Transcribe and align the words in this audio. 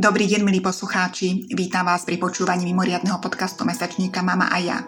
Dobrý 0.00 0.24
deň, 0.24 0.48
milí 0.48 0.64
poslucháči. 0.64 1.44
Vítam 1.52 1.84
vás 1.84 2.08
pri 2.08 2.16
počúvaní 2.16 2.64
mimoriadného 2.64 3.20
podcastu 3.20 3.68
Mesačníka 3.68 4.24
Mama 4.24 4.48
a 4.48 4.56
ja. 4.56 4.80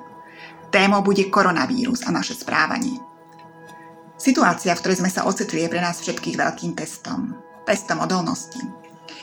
Témou 0.73 1.05
bude 1.05 1.29
koronavírus 1.29 2.01
a 2.09 2.11
naše 2.17 2.33
správanie. 2.33 2.96
Situácia, 4.17 4.73
v 4.73 4.81
ktorej 4.81 5.05
sme 5.05 5.13
sa 5.13 5.29
ocitli, 5.29 5.61
je 5.61 5.69
pre 5.69 5.85
nás 5.85 6.00
všetkých 6.00 6.41
veľkým 6.41 6.72
testom. 6.72 7.36
Testom 7.69 8.00
odolnosti. 8.00 8.64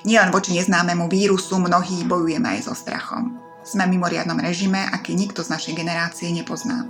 Nielen 0.05 0.29
voči 0.29 0.61
neznámemu 0.61 1.09
vírusu 1.09 1.57
mnohí 1.57 2.05
bojujeme 2.05 2.61
aj 2.61 2.69
so 2.69 2.77
strachom. 2.77 3.41
Sme 3.65 3.89
v 3.89 3.97
mimoriadnom 3.97 4.37
režime, 4.37 4.85
aký 4.93 5.17
nikto 5.17 5.41
z 5.41 5.49
našej 5.49 5.73
generácie 5.73 6.29
nepozná. 6.29 6.85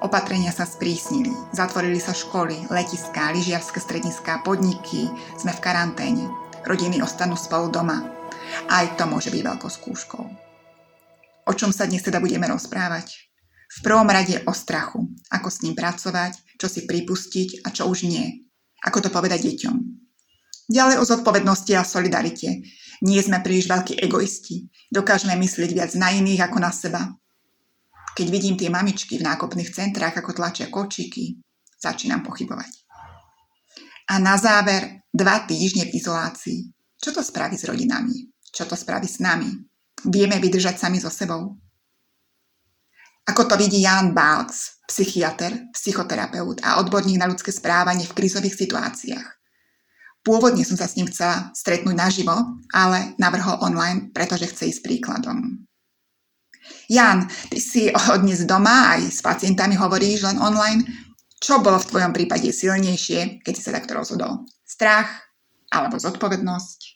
Opatrenia 0.00 0.56
sa 0.56 0.64
sprísnili, 0.64 1.36
zatvorili 1.52 2.00
sa 2.00 2.16
školy, 2.16 2.72
letiská, 2.72 3.28
lyžiarske 3.36 3.76
strediská, 3.76 4.40
podniky, 4.40 5.12
sme 5.36 5.52
v 5.52 5.60
karanténe. 5.60 6.32
Rodiny 6.62 7.02
ostanú 7.02 7.34
spolu 7.34 7.74
doma, 7.74 8.21
aj 8.70 8.96
to 8.98 9.04
môže 9.08 9.28
byť 9.32 9.42
veľkou 9.42 9.70
skúškou. 9.70 10.24
O 11.48 11.52
čom 11.58 11.74
sa 11.74 11.90
dnes 11.90 12.06
teda 12.06 12.22
budeme 12.22 12.46
rozprávať? 12.46 13.32
V 13.72 13.78
prvom 13.80 14.06
rade 14.06 14.38
o 14.44 14.52
strachu, 14.52 15.08
ako 15.32 15.48
s 15.48 15.64
ním 15.64 15.72
pracovať, 15.72 16.60
čo 16.60 16.68
si 16.68 16.84
pripustiť 16.84 17.64
a 17.64 17.72
čo 17.72 17.88
už 17.88 18.04
nie. 18.04 18.46
Ako 18.84 19.00
to 19.00 19.08
povedať 19.08 19.48
deťom. 19.48 19.76
Ďalej 20.68 20.96
o 21.00 21.04
zodpovednosti 21.04 21.72
a 21.74 21.82
solidarite. 21.82 22.62
Nie 23.02 23.20
sme 23.24 23.42
príliš 23.42 23.66
veľkí 23.66 23.98
egoisti. 23.98 24.70
Dokážeme 24.92 25.34
myslieť 25.34 25.70
viac 25.74 25.90
na 25.98 26.14
iných 26.14 26.46
ako 26.46 26.58
na 26.62 26.70
seba. 26.70 27.02
Keď 28.12 28.26
vidím 28.28 28.54
tie 28.60 28.68
mamičky 28.68 29.18
v 29.18 29.26
nákupných 29.26 29.72
centrách, 29.72 30.20
ako 30.20 30.36
tlačia 30.36 30.68
kočíky, 30.68 31.40
začínam 31.80 32.20
pochybovať. 32.22 32.72
A 34.12 34.20
na 34.20 34.36
záver 34.36 35.08
dva 35.10 35.42
týždne 35.48 35.88
v 35.88 35.96
izolácii. 35.96 36.68
Čo 37.00 37.10
to 37.16 37.22
spraví 37.24 37.56
s 37.56 37.66
rodinami? 37.66 38.31
Čo 38.52 38.68
to 38.68 38.76
spraví 38.76 39.08
s 39.08 39.18
nami. 39.18 39.48
Vieme 40.06 40.36
vydržať 40.36 40.76
sami 40.76 41.00
so 41.00 41.08
sebou. 41.08 41.56
Ako 43.22 43.46
to 43.46 43.54
vidí 43.54 43.80
Jan 43.80 44.12
Balks, 44.12 44.82
psychiatr, 44.86 45.72
psychoterapeut 45.72 46.58
a 46.60 46.82
odborník 46.82 47.16
na 47.22 47.30
ľudské 47.30 47.54
správanie 47.54 48.04
v 48.04 48.16
krízových 48.18 48.58
situáciách. 48.58 49.28
Pôvodne 50.22 50.62
som 50.62 50.78
sa 50.78 50.86
s 50.86 50.94
ním 50.94 51.10
chcela 51.10 51.50
stretnúť 51.54 51.96
naživo, 51.98 52.34
ale 52.70 53.14
navrhol 53.18 53.58
online, 53.62 54.14
pretože 54.14 54.50
chce 54.50 54.70
ísť 54.70 54.82
príkladom. 54.86 55.66
Jan, 56.86 57.26
ty 57.50 57.58
si 57.58 57.90
dnes 58.22 58.46
doma, 58.46 58.94
aj 58.98 59.10
s 59.10 59.20
pacientami 59.22 59.74
hovoríš 59.74 60.26
len 60.26 60.38
online. 60.38 60.86
Čo 61.42 61.58
bolo 61.58 61.82
v 61.82 61.90
tvojom 61.90 62.14
prípade 62.14 62.54
silnejšie, 62.54 63.42
keď 63.42 63.52
si 63.54 63.62
sa 63.66 63.74
takto 63.74 63.98
rozhodol? 63.98 64.46
Strach 64.62 65.10
alebo 65.74 65.98
zodpovednosť? 65.98 66.91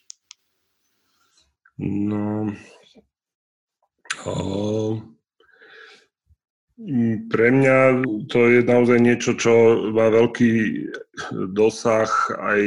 No, 1.77 2.49
o, 4.25 4.33
pre 7.29 7.47
mňa 7.53 7.77
to 8.33 8.39
je 8.49 8.61
naozaj 8.65 8.97
niečo, 8.97 9.37
čo 9.37 9.53
má 9.93 10.09
veľký 10.09 10.53
dosah 11.53 12.09
aj 12.33 12.61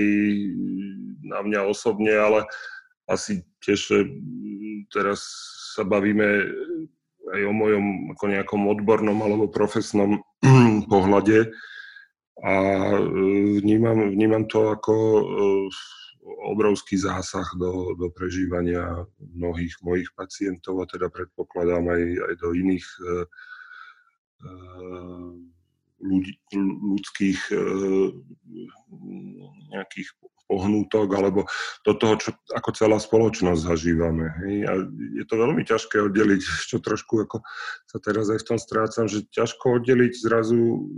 na 1.26 1.42
mňa 1.42 1.60
osobne, 1.66 2.14
ale 2.14 2.46
asi 3.10 3.42
tiež 3.66 4.06
teraz 4.94 5.26
sa 5.74 5.82
bavíme 5.82 6.46
aj 7.34 7.40
o 7.46 7.52
mojom 7.54 8.14
ako 8.14 8.24
nejakom 8.30 8.62
odbornom 8.70 9.18
alebo 9.22 9.50
profesnom 9.50 10.22
pohľade 10.90 11.50
a 12.40 12.54
vnímam, 13.62 14.10
vnímam 14.10 14.46
to 14.46 14.74
ako 14.74 14.94
obrovský 16.22 17.00
zásah 17.00 17.48
do, 17.56 17.96
do 17.96 18.12
prežívania 18.12 19.08
mnohých 19.20 19.80
mojich 19.80 20.10
pacientov 20.12 20.84
a 20.84 20.86
teda 20.86 21.08
predpokladám 21.08 21.88
aj, 21.88 22.02
aj 22.28 22.34
do 22.40 22.48
iných 22.52 22.86
e, 22.86 23.04
e, 24.44 24.54
ľudí, 26.00 26.32
ľudských 26.96 27.40
e, 27.52 27.56
nejakých 29.72 30.08
pohnútok 30.50 31.08
alebo 31.14 31.46
do 31.86 31.94
toho, 31.94 32.18
čo 32.18 32.30
ako 32.50 32.70
celá 32.74 32.98
spoločnosť 32.98 33.70
zažívame. 33.70 34.34
Hej. 34.42 34.56
A 34.66 34.72
je 35.22 35.24
to 35.30 35.34
veľmi 35.38 35.62
ťažké 35.62 36.02
oddeliť, 36.10 36.42
čo 36.70 36.82
trošku 36.82 37.22
ako 37.22 37.46
sa 37.86 37.98
teraz 38.02 38.26
aj 38.28 38.42
v 38.42 38.48
tom 38.50 38.58
strácam, 38.58 39.06
že 39.06 39.30
ťažko 39.30 39.78
oddeliť 39.78 40.12
zrazu 40.18 40.90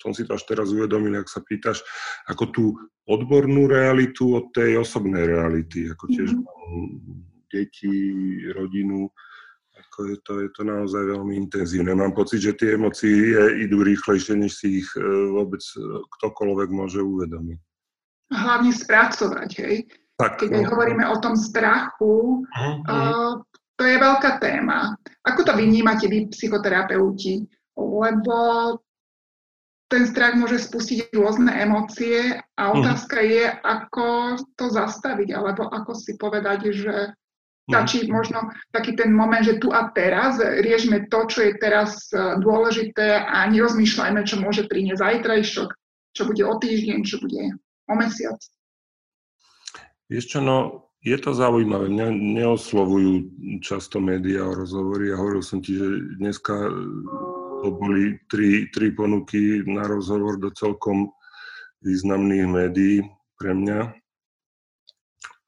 som 0.00 0.16
si 0.16 0.24
to 0.24 0.34
až 0.34 0.48
teraz 0.48 0.72
uvedomil, 0.72 1.20
ak 1.20 1.28
sa 1.28 1.44
pýtaš, 1.44 1.84
ako 2.26 2.44
tú 2.50 2.64
odbornú 3.04 3.68
realitu 3.68 4.40
od 4.40 4.48
tej 4.56 4.80
osobnej 4.80 5.28
reality, 5.28 5.92
ako 5.92 6.04
tiež 6.08 6.30
mm-hmm. 6.32 6.46
mám 6.48 6.72
deti, 7.52 7.94
rodinu, 8.56 9.10
ako 9.76 9.98
je 10.06 10.16
to, 10.24 10.32
je 10.40 10.50
to 10.56 10.62
naozaj 10.64 11.02
veľmi 11.02 11.34
intenzívne. 11.36 11.92
Mám 11.92 12.14
pocit, 12.14 12.40
že 12.40 12.56
tie 12.56 12.78
emócie 12.78 13.36
idú 13.60 13.82
rýchlejšie, 13.82 14.38
než 14.38 14.56
si 14.56 14.80
ich 14.80 14.88
e, 14.96 15.02
vôbec 15.34 15.60
e, 15.60 15.82
ktokoľvek 16.20 16.68
môže 16.70 17.02
uvedomiť. 17.02 17.58
Hlavne 18.30 18.70
spracovať, 18.70 19.50
hej? 19.66 19.76
Tak, 20.14 20.46
Keď 20.46 20.52
no. 20.52 20.70
hovoríme 20.76 21.04
o 21.10 21.16
tom 21.18 21.34
strachu, 21.34 22.44
uh-huh. 22.44 22.76
uh, 22.86 23.32
to 23.80 23.82
je 23.88 23.96
veľká 23.96 24.36
téma. 24.36 24.92
Ako 25.24 25.48
to 25.48 25.56
vnímate 25.56 26.04
vy, 26.06 26.28
psychoterapeuti? 26.28 27.48
Lebo 27.72 28.36
ten 29.90 30.06
strach 30.06 30.38
môže 30.38 30.62
spustiť 30.62 31.10
rôzne 31.10 31.50
emócie 31.50 32.38
a 32.54 32.62
mhm. 32.70 32.74
otázka 32.78 33.18
mm. 33.18 33.26
je, 33.26 33.44
ako 33.66 34.06
to 34.54 34.64
zastaviť, 34.70 35.28
alebo 35.34 35.66
ako 35.66 35.92
si 35.98 36.14
povedať, 36.14 36.70
že 36.70 36.94
stačí 37.66 38.06
mm. 38.06 38.10
možno 38.14 38.38
taký 38.70 38.94
ten 38.94 39.10
moment, 39.10 39.42
že 39.42 39.58
tu 39.58 39.74
a 39.74 39.90
teraz 39.90 40.38
riešme 40.38 41.10
to, 41.10 41.26
čo 41.26 41.50
je 41.50 41.52
teraz 41.58 42.06
e, 42.14 42.38
dôležité 42.38 43.18
a 43.18 43.46
nerozmýšľajme, 43.50 44.22
čo 44.22 44.38
môže 44.38 44.70
priniesť 44.70 45.02
zajtrajšok, 45.02 45.68
čo 46.14 46.22
bude 46.26 46.42
o 46.46 46.54
týždeň, 46.54 46.98
čo 47.02 47.18
bude 47.18 47.58
o 47.90 47.94
mesiac. 47.98 48.38
Vieš 50.10 50.24
čo, 50.26 50.38
no 50.42 50.86
je 51.06 51.16
to 51.16 51.30
zaujímavé. 51.34 51.86
Mňa 51.90 52.08
neoslovujú 52.10 53.12
často 53.62 54.02
médiá 54.02 54.44
o 54.44 54.58
rozhovory 54.58 55.14
a 55.14 55.18
hovoril 55.18 55.40
som 55.40 55.62
ti, 55.62 55.78
že 55.78 55.86
dneska 56.18 56.54
to 57.60 57.76
boli 57.76 58.16
tri, 58.32 58.72
tri 58.72 58.88
ponuky 58.96 59.60
na 59.68 59.84
rozhovor 59.84 60.40
do 60.40 60.48
celkom 60.56 61.12
významných 61.84 62.46
médií 62.48 62.96
pre 63.36 63.52
mňa. 63.52 63.80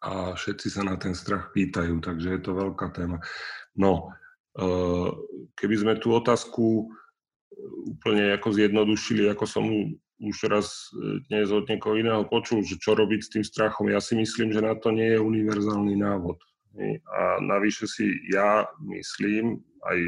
A 0.02 0.34
všetci 0.36 0.68
sa 0.68 0.82
na 0.84 1.00
ten 1.00 1.16
strach 1.16 1.54
pýtajú, 1.56 2.02
takže 2.04 2.36
je 2.36 2.40
to 2.42 2.52
veľká 2.58 2.92
téma. 2.92 3.22
No, 3.78 4.12
e, 4.58 4.66
keby 5.56 5.74
sme 5.78 5.92
tú 5.96 6.12
otázku 6.12 6.90
úplne 7.86 8.34
ako 8.34 8.48
zjednodušili, 8.52 9.30
ako 9.30 9.44
som 9.46 9.64
už 10.22 10.36
raz 10.46 10.90
dnes 11.30 11.50
od 11.50 11.66
niekoho 11.66 11.98
iného 11.98 12.22
počul, 12.26 12.62
že 12.62 12.78
čo 12.78 12.94
robiť 12.94 13.20
s 13.22 13.32
tým 13.32 13.44
strachom. 13.46 13.90
Ja 13.90 13.98
si 13.98 14.14
myslím, 14.14 14.54
že 14.54 14.62
na 14.62 14.78
to 14.78 14.94
nie 14.94 15.18
je 15.18 15.18
univerzálny 15.18 15.98
návod. 15.98 16.38
A 17.10 17.42
navyše 17.42 17.90
si 17.90 18.06
ja 18.30 18.64
myslím, 18.86 19.60
aj 19.82 19.98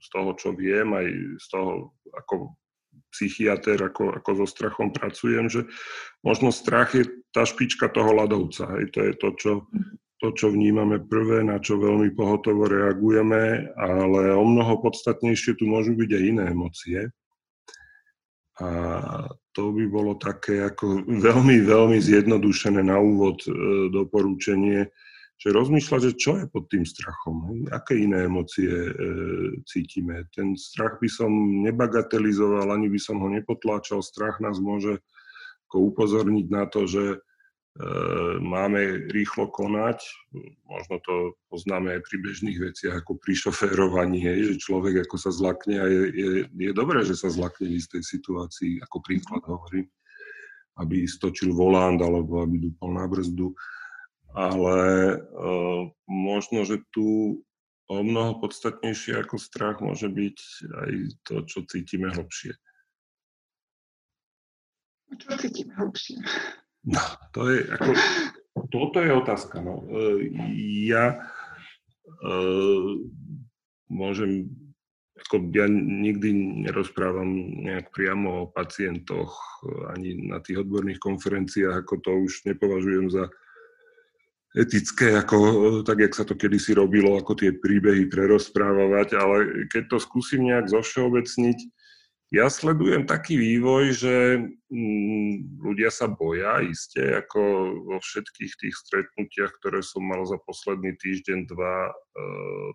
z 0.00 0.08
toho, 0.08 0.32
čo 0.34 0.56
viem, 0.56 0.88
aj 0.96 1.06
z 1.36 1.46
toho, 1.52 1.92
ako 2.16 2.56
psychiatr, 3.10 3.78
ako, 3.78 4.16
ako 4.22 4.30
so 4.42 4.46
strachom 4.46 4.90
pracujem, 4.94 5.50
že 5.50 5.66
možno 6.22 6.54
strach 6.54 6.94
je 6.94 7.06
tá 7.34 7.46
špička 7.46 7.90
toho 7.90 8.14
ľadovca. 8.14 8.66
Hej. 8.78 8.84
To 8.94 8.98
je 9.02 9.12
to 9.18 9.28
čo, 9.38 9.52
to, 10.22 10.28
čo 10.34 10.46
vnímame 10.50 11.02
prvé, 11.02 11.42
na 11.42 11.58
čo 11.58 11.78
veľmi 11.78 12.14
pohotovo 12.14 12.66
reagujeme, 12.66 13.72
ale 13.74 14.22
o 14.34 14.44
mnoho 14.46 14.78
podstatnejšie 14.82 15.58
tu 15.58 15.66
môžu 15.66 15.94
byť 15.98 16.10
aj 16.10 16.22
iné 16.22 16.44
emócie. 16.50 17.00
A 18.60 18.68
to 19.56 19.72
by 19.72 19.84
bolo 19.88 20.20
také 20.20 20.60
ako 20.68 21.08
veľmi, 21.08 21.64
veľmi 21.64 21.98
zjednodušené 21.98 22.84
na 22.84 23.00
úvod 23.00 23.40
e, 23.48 23.50
doporučenie, 23.88 24.84
že 25.40 25.56
rozmýšľa, 25.56 25.98
že 26.04 26.12
čo 26.20 26.36
je 26.36 26.44
pod 26.52 26.68
tým 26.68 26.84
strachom, 26.84 27.64
aké 27.72 27.96
iné 27.96 28.28
emócie 28.28 28.68
e, 28.68 28.92
cítime. 29.64 30.28
Ten 30.36 30.52
strach 30.52 31.00
by 31.00 31.08
som 31.08 31.32
nebagatelizoval, 31.64 32.68
ani 32.68 32.92
by 32.92 33.00
som 33.00 33.16
ho 33.24 33.28
nepotláčal. 33.32 34.04
Strach 34.04 34.36
nás 34.44 34.60
môže 34.60 35.00
ako 35.72 35.96
upozorniť 35.96 36.46
na 36.52 36.68
to, 36.68 36.84
že 36.84 37.04
e, 37.16 37.18
máme 38.36 39.08
rýchlo 39.16 39.48
konať. 39.48 40.04
Možno 40.68 41.00
to 41.08 41.32
poznáme 41.48 41.96
aj 41.96 42.04
pri 42.04 42.16
bežných 42.20 42.58
veciach, 42.60 43.00
ako 43.00 43.16
pri 43.16 43.32
šoférovaní, 43.32 44.20
hej? 44.20 44.44
že 44.44 44.60
človek 44.60 45.08
ako 45.08 45.16
sa 45.16 45.32
zlakne 45.32 45.80
a 45.80 45.88
je, 45.88 46.02
je, 46.20 46.30
je 46.52 46.70
dobré, 46.76 47.00
že 47.00 47.16
sa 47.16 47.32
zlakne 47.32 47.64
v 47.64 47.80
istej 47.80 48.04
situácii, 48.04 48.84
ako 48.84 48.96
príklad 49.00 49.40
hovorím, 49.48 49.88
aby 50.84 51.08
stočil 51.08 51.56
volant 51.56 51.96
alebo 51.96 52.44
aby 52.44 52.60
dúpal 52.60 52.92
na 52.92 53.08
brzdu 53.08 53.56
ale 54.34 54.80
uh, 55.18 55.90
možno, 56.06 56.62
že 56.66 56.82
tu 56.94 57.40
o 57.90 57.96
mnoho 58.06 58.38
podstatnejšie 58.38 59.18
ako 59.18 59.34
strach 59.34 59.82
môže 59.82 60.06
byť 60.06 60.38
aj 60.70 60.90
to, 61.26 61.34
čo 61.50 61.58
cítime 61.66 62.14
hlbšie. 62.14 62.54
Čo 65.18 65.34
cítime 65.34 65.74
hlbšie? 65.74 66.22
No, 66.86 67.02
to 67.34 67.50
je 67.50 67.66
ako... 67.66 67.90
toto 68.70 68.98
je 69.02 69.10
otázka. 69.10 69.58
No. 69.58 69.82
Ja 70.86 71.18
môžem 73.90 74.54
ako 75.20 75.52
ja 75.52 75.68
nikdy 75.68 76.32
nerozprávam 76.64 77.28
nejak 77.60 77.92
priamo 77.92 78.48
o 78.48 78.50
pacientoch 78.50 79.36
ani 79.92 80.16
na 80.16 80.40
tých 80.40 80.64
odborných 80.64 80.96
konferenciách, 80.96 81.84
ako 81.84 81.94
to 82.00 82.10
už 82.24 82.48
nepovažujem 82.48 83.12
za 83.12 83.28
etické, 84.56 85.14
ako, 85.14 85.36
tak 85.86 86.02
jak 86.02 86.14
sa 86.14 86.24
to 86.26 86.34
kedysi 86.34 86.74
robilo, 86.74 87.14
ako 87.14 87.38
tie 87.38 87.54
príbehy 87.54 88.10
prerozprávať, 88.10 89.14
ale 89.14 89.66
keď 89.70 89.94
to 89.94 89.96
skúsim 90.02 90.46
nejak 90.46 90.66
zovšeobecniť, 90.66 91.58
ja 92.30 92.46
sledujem 92.46 93.10
taký 93.10 93.34
vývoj, 93.34 93.90
že 93.90 94.14
mm, 94.70 95.66
ľudia 95.66 95.90
sa 95.90 96.06
boja 96.06 96.62
iste, 96.62 97.02
ako 97.02 97.42
vo 97.90 97.98
všetkých 97.98 98.52
tých 98.54 98.74
stretnutiach, 98.86 99.50
ktoré 99.58 99.82
som 99.82 100.06
mal 100.06 100.22
za 100.22 100.38
posledný 100.46 100.94
týždeň, 100.94 101.50
dva, 101.50 101.90
e, 101.90 101.92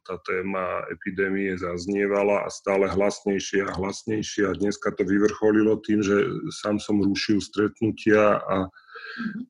tá 0.04 0.20
téma 0.28 0.84
epidémie 0.92 1.56
zaznievala 1.56 2.44
a 2.44 2.52
stále 2.52 2.92
hlasnejšie 2.92 3.64
a 3.64 3.72
hlasnejšie 3.80 4.44
a 4.44 4.60
dneska 4.60 4.92
to 4.92 5.08
vyvrcholilo 5.08 5.80
tým, 5.88 6.04
že 6.04 6.20
sám 6.52 6.76
som 6.84 7.00
rušil 7.00 7.40
stretnutia 7.40 8.44
a 8.44 8.68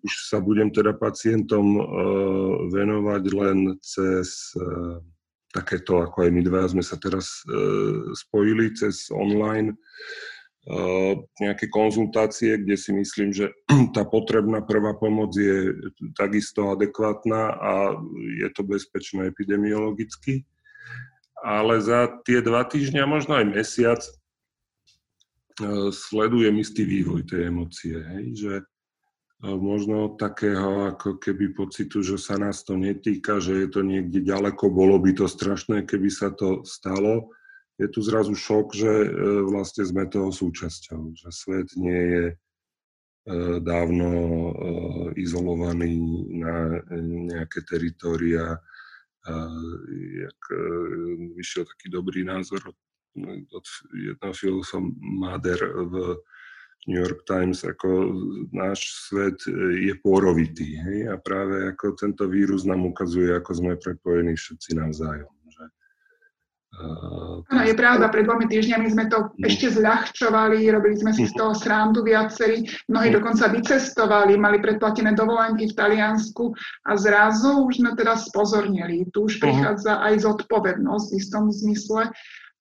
už 0.03 0.13
sa 0.29 0.37
budem 0.37 0.69
teda 0.69 0.93
pacientom 0.93 1.65
uh, 1.77 1.85
venovať 2.69 3.23
len 3.33 3.57
cez 3.81 4.53
uh, 4.57 5.01
takéto, 5.49 6.03
ako 6.03 6.27
aj 6.27 6.31
my 6.31 6.41
dva 6.45 6.67
sme 6.69 6.83
sa 6.83 6.99
teraz 6.99 7.41
uh, 7.49 8.13
spojili 8.13 8.73
cez 8.75 9.09
online 9.09 9.73
nejaké 11.37 11.69
konzultácie, 11.69 12.57
kde 12.57 12.73
si 12.73 12.89
myslím, 12.89 13.29
že 13.29 13.53
tá 13.95 14.01
potrebná 14.01 14.65
prvá 14.65 14.97
pomoc 14.97 15.37
je 15.37 15.77
takisto 16.17 16.73
adekvátna 16.73 17.53
a 17.53 17.73
je 18.41 18.49
to 18.49 18.65
bezpečné 18.65 19.29
epidemiologicky. 19.29 20.41
Ale 21.45 21.77
za 21.77 22.09
tie 22.25 22.41
dva 22.41 22.65
týždňa, 22.65 23.05
možno 23.05 23.37
aj 23.37 23.45
mesiac, 23.45 24.01
sledujem 25.93 26.57
istý 26.59 26.83
vývoj 26.83 27.29
tej 27.29 27.53
emócie, 27.53 27.95
hej, 27.95 28.25
že 28.33 28.53
možno 29.43 30.15
takého 30.15 30.95
ako 30.95 31.19
keby 31.19 31.51
pocitu, 31.51 31.99
že 31.99 32.15
sa 32.15 32.39
nás 32.39 32.63
to 32.63 32.79
netýka, 32.79 33.43
že 33.43 33.65
je 33.65 33.67
to 33.67 33.81
niekde 33.83 34.23
ďaleko, 34.23 34.71
bolo 34.71 34.95
by 34.95 35.11
to 35.11 35.27
strašné, 35.27 35.83
keby 35.83 36.07
sa 36.07 36.31
to 36.31 36.63
stalo. 36.63 37.35
Je 37.75 37.91
tu 37.91 37.99
zrazu 37.99 38.31
šok, 38.31 38.71
že 38.71 38.87
e, 38.87 39.09
vlastne 39.51 39.83
sme 39.83 40.07
toho 40.07 40.31
súčasťou, 40.31 41.11
že 41.11 41.27
svet 41.35 41.67
nie 41.75 42.01
je 42.15 42.25
e, 42.31 42.35
dávno 43.59 44.07
e, 44.15 44.51
izolovaný 45.19 45.99
na 46.39 46.79
nejaké 47.27 47.67
teritoria. 47.67 48.55
Jak 50.21 50.41
vyšiel 51.33 51.65
taký 51.65 51.89
dobrý 51.89 52.21
názor 52.21 52.61
od 53.49 53.65
jedného 53.89 54.33
filozofa 54.37 54.77
Mader 55.01 55.57
v 55.65 56.21
New 56.85 57.01
York 57.01 57.25
Times, 57.25 57.65
ako 57.65 58.13
náš 58.53 59.09
svet 59.09 59.41
e, 59.49 59.89
je 59.89 59.93
pôrovitý. 60.05 60.77
Hej? 60.77 61.09
A 61.09 61.17
práve 61.17 61.73
ako 61.73 61.97
tento 61.97 62.29
vírus 62.29 62.61
nám 62.61 62.85
ukazuje, 62.85 63.33
ako 63.33 63.51
sme 63.57 63.81
prepojení 63.81 64.37
všetci 64.37 64.77
navzájom. 64.77 65.33
Že, 65.49 65.65
uh, 66.77 67.41
Áno, 67.49 67.61
je 67.65 67.73
pravda, 67.73 68.05
pred 68.13 68.29
dvomi 68.29 68.45
týždňami 68.45 68.85
sme 68.93 69.09
to 69.09 69.33
no. 69.33 69.45
ešte 69.49 69.73
zľahčovali, 69.73 70.61
robili 70.69 70.93
sme 70.93 71.09
si 71.17 71.25
z 71.25 71.33
mhm. 71.33 71.39
toho 71.41 71.53
srandu 71.57 72.05
viacerí, 72.05 72.69
mnohí 72.85 73.09
no. 73.09 73.17
dokonca 73.17 73.49
vycestovali, 73.49 74.37
mali 74.37 74.61
predplatené 74.61 75.17
dovolenky 75.17 75.73
v 75.73 75.77
Taliansku 75.81 76.53
a 76.85 76.93
zrazu 77.01 77.65
už 77.65 77.81
sme 77.81 77.97
teda 77.97 78.13
spozornili. 78.13 79.09
Tu 79.09 79.25
už 79.25 79.41
mhm. 79.41 79.41
prichádza 79.41 80.05
aj 80.05 80.21
zodpovednosť 80.21 81.05
v 81.09 81.17
istom 81.17 81.49
zmysle 81.49 82.13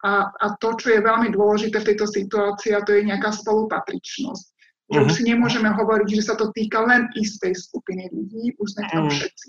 a, 0.04 0.28
a 0.28 0.46
to, 0.60 0.76
čo 0.76 0.92
je 0.92 1.00
veľmi 1.00 1.32
dôležité 1.32 1.80
v 1.80 1.88
tejto 1.92 2.04
situácii, 2.04 2.76
a 2.76 2.84
to 2.84 2.92
je 2.92 3.08
nejaká 3.08 3.32
spolupatričnosť. 3.32 4.46
Že 4.92 4.98
uh-huh. 5.00 5.08
už 5.08 5.12
mhm. 5.12 5.16
si 5.16 5.22
nemôžeme 5.32 5.70
hovoriť, 5.72 6.08
že 6.12 6.22
sa 6.28 6.34
to 6.36 6.52
týka 6.52 6.84
len 6.84 7.08
istej 7.16 7.56
skupiny 7.56 8.12
ľudí, 8.12 8.52
už 8.60 8.68
sme 8.76 8.84
tam 8.92 9.08
mhm. 9.08 9.12
všetci. 9.16 9.48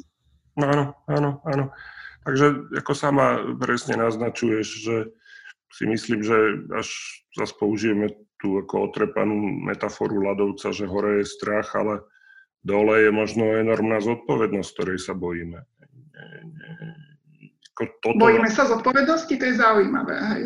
Áno, 0.55 0.95
áno, 1.11 1.43
áno. 1.43 1.65
Takže 2.23 2.73
ako 2.81 2.91
sama 2.95 3.43
presne 3.59 3.99
naznačuješ, 3.99 4.67
že 4.81 4.95
si 5.75 5.83
myslím, 5.85 6.23
že 6.23 6.63
až 6.71 6.87
zase 7.35 7.53
použijeme 7.59 8.15
tú 8.39 8.63
ako 8.63 8.89
otrepanú 8.89 9.35
metaforu 9.67 10.23
ľadovca, 10.23 10.71
že 10.71 10.87
hore 10.87 11.21
je 11.21 11.27
strach, 11.27 11.75
ale 11.75 12.01
dole 12.63 13.03
je 13.03 13.11
možno 13.11 13.45
enormná 13.59 13.99
zodpovednosť, 13.99 14.71
ktorej 14.71 14.99
sa 15.03 15.13
bojíme. 15.13 15.67
Toto... 17.75 18.15
Bojíme 18.15 18.47
sa 18.47 18.71
zodpovednosti, 18.71 19.35
to 19.35 19.43
je 19.43 19.55
zaujímavé. 19.59 20.15
Hej. 20.15 20.43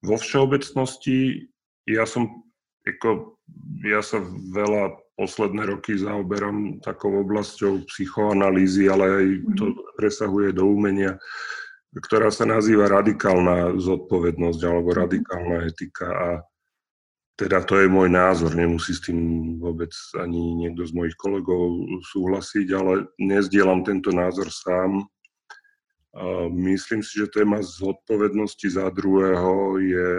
Vo 0.00 0.16
všeobecnosti 0.16 1.48
ja 1.86 2.04
som, 2.04 2.42
ako, 2.82 3.38
ja 3.86 4.02
sa 4.02 4.18
veľa 4.52 4.98
posledné 5.16 5.72
roky 5.72 5.96
zaoberám 5.96 6.82
takou 6.84 7.24
oblasťou 7.24 7.86
psychoanalýzy, 7.88 8.90
ale 8.90 9.04
aj 9.06 9.26
to 9.56 9.64
mhm. 9.72 9.76
presahuje 9.96 10.48
do 10.52 10.68
umenia, 10.68 11.16
ktorá 11.96 12.28
sa 12.28 12.44
nazýva 12.44 12.92
radikálna 12.92 13.80
zodpovednosť 13.80 14.60
alebo 14.66 14.90
mhm. 14.92 14.98
radikálna 14.98 15.56
etika 15.64 16.08
a 16.10 16.28
teda 17.36 17.60
to 17.68 17.76
je 17.84 17.88
môj 17.92 18.08
názor, 18.08 18.56
nemusí 18.56 18.96
s 18.96 19.04
tým 19.04 19.20
vôbec 19.60 19.92
ani 20.16 20.56
niekto 20.56 20.88
z 20.88 20.92
mojich 20.96 21.16
kolegov 21.20 21.84
súhlasiť, 22.00 22.66
ale 22.72 23.12
nezdielam 23.20 23.84
tento 23.84 24.08
názor 24.08 24.48
sám. 24.48 25.04
Myslím 26.48 27.04
si, 27.04 27.20
že 27.20 27.28
téma 27.28 27.60
zodpovednosti 27.60 28.72
za 28.72 28.88
druhého 28.88 29.76
je 29.76 30.10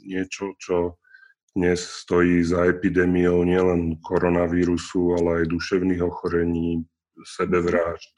niečo, 0.00 0.56
čo 0.56 0.96
dnes 1.52 1.84
stojí 1.84 2.40
za 2.40 2.64
epidémiou 2.64 3.44
nielen 3.44 4.00
koronavírusu, 4.00 5.20
ale 5.20 5.44
aj 5.44 5.52
duševných 5.52 6.00
ochorení, 6.00 6.88
sebevrážd, 7.20 8.16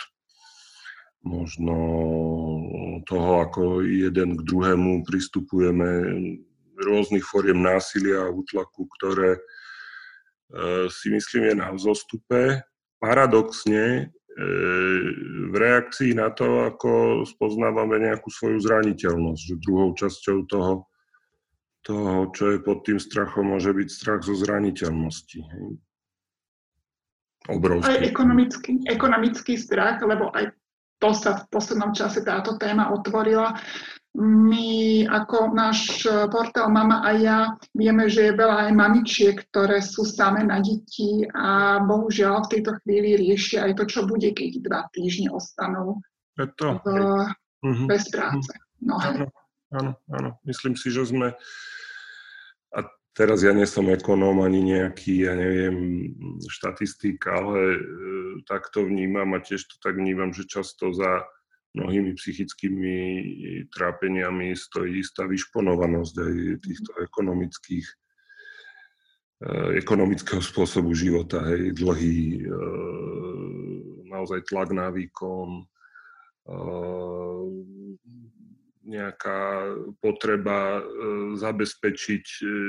možno 1.26 1.74
toho, 3.10 3.42
ako 3.42 3.82
jeden 3.82 4.38
k 4.38 4.40
druhému 4.46 5.02
pristupujeme 5.02 5.90
rôznych 6.78 7.24
fóriem 7.24 7.62
násilia 7.62 8.26
a 8.26 8.34
útlaku, 8.34 8.88
ktoré 8.98 9.38
e, 9.38 9.40
si 10.90 11.08
myslím 11.10 11.50
je 11.50 11.54
na 11.54 11.68
vzostupe. 11.70 12.62
Paradoxne 12.98 13.84
e, 13.84 14.02
v 15.50 15.54
reakcii 15.54 16.18
na 16.18 16.34
to, 16.34 16.66
ako 16.66 17.22
spoznávame 17.28 18.02
nejakú 18.02 18.28
svoju 18.32 18.58
zraniteľnosť, 18.62 19.40
že 19.40 19.62
druhou 19.62 19.94
časťou 19.94 20.38
toho, 20.50 20.88
toho, 21.84 22.32
čo 22.32 22.44
je 22.56 22.58
pod 22.64 22.82
tým 22.82 22.98
strachom, 22.98 23.54
môže 23.54 23.70
byť 23.70 23.88
strach 23.92 24.20
zo 24.24 24.34
zraniteľnosti. 24.34 25.44
Obrovský. 27.44 27.92
Aj 27.92 28.00
ekonomický, 28.00 28.72
ekonomický 28.88 29.54
strach, 29.60 30.00
lebo 30.00 30.32
aj 30.32 30.48
to 30.96 31.12
sa 31.12 31.44
v 31.44 31.52
poslednom 31.52 31.92
čase 31.92 32.24
táto 32.24 32.56
téma 32.56 32.88
otvorila 32.88 33.52
my 34.14 35.02
ako 35.10 35.50
náš 35.50 36.06
portál 36.30 36.70
Mama 36.70 37.02
a 37.02 37.10
ja 37.18 37.38
vieme, 37.74 38.06
že 38.06 38.30
je 38.30 38.38
veľa 38.38 38.70
aj 38.70 38.72
mamičiek, 38.72 39.36
ktoré 39.50 39.82
sú 39.82 40.06
same 40.06 40.46
na 40.46 40.62
deti 40.62 41.26
a 41.34 41.82
bohužiaľ 41.82 42.46
v 42.46 42.50
tejto 42.58 42.78
chvíli 42.82 43.18
riešia 43.18 43.66
aj 43.66 43.82
to, 43.82 43.84
čo 43.90 44.00
bude, 44.06 44.30
keď 44.30 44.62
dva 44.62 44.86
týždne 44.94 45.34
ostanú 45.34 45.98
to, 46.38 46.78
v, 46.82 46.86
uh-huh. 46.86 47.86
bez 47.90 48.06
práce. 48.14 48.54
No. 48.78 49.02
Áno, 49.02 49.26
áno, 49.74 49.92
áno. 50.14 50.30
Myslím 50.46 50.78
si, 50.78 50.94
že 50.94 51.10
sme 51.10 51.34
a 52.70 52.78
teraz 53.18 53.42
ja 53.42 53.50
nie 53.50 53.66
som 53.66 53.90
ekonóm 53.90 54.46
ani 54.46 54.62
nejaký, 54.62 55.26
ja 55.26 55.34
neviem, 55.34 56.10
štatistik, 56.46 57.18
ale 57.26 57.78
e, 57.78 57.80
tak 58.46 58.70
to 58.70 58.86
vnímam 58.86 59.34
a 59.34 59.42
tiež 59.42 59.66
to 59.66 59.74
tak 59.82 59.98
vnímam, 59.98 60.30
že 60.30 60.46
často 60.46 60.94
za 60.94 61.26
mnohými 61.74 62.14
psychickými 62.14 62.96
trápeniami 63.74 64.54
stojí 64.54 65.02
istá 65.02 65.26
vyšponovanosť 65.26 66.14
aj 66.14 66.34
týchto 66.62 66.90
ekonomických 67.02 67.86
eh, 69.44 69.70
ekonomického 69.82 70.40
spôsobu 70.40 70.94
života, 70.94 71.42
hej, 71.50 71.74
dlhý, 71.74 72.46
eh, 72.46 73.74
naozaj 74.08 74.46
tlak 74.46 74.70
na 74.70 74.94
výkon, 74.94 75.66
nejaká 78.84 79.40
potreba 80.04 80.84
zabezpečiť 81.40 82.24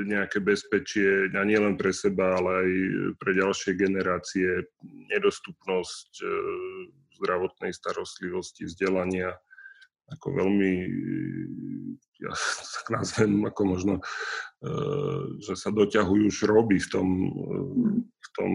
nejaké 0.08 0.40
bezpečie, 0.40 1.28
a 1.36 1.44
nielen 1.44 1.76
pre 1.76 1.92
seba, 1.92 2.40
ale 2.40 2.52
aj 2.56 2.72
pre 3.20 3.36
ďalšie 3.36 3.76
generácie, 3.76 4.64
nedostupnosť 5.12 6.24
zdravotnej 7.18 7.72
starostlivosti, 7.72 8.68
vzdelania, 8.68 9.34
ako 10.14 10.28
veľmi, 10.38 10.72
ja 12.22 12.34
tak 12.78 12.86
nazvem, 12.94 13.42
ako 13.48 13.62
možno, 13.66 13.94
e, 13.98 14.04
že 15.42 15.58
sa 15.58 15.74
doťahujú 15.74 16.30
šroby 16.30 16.78
v 16.78 16.88
tom, 16.94 17.08
v 18.06 18.28
tom 18.38 18.52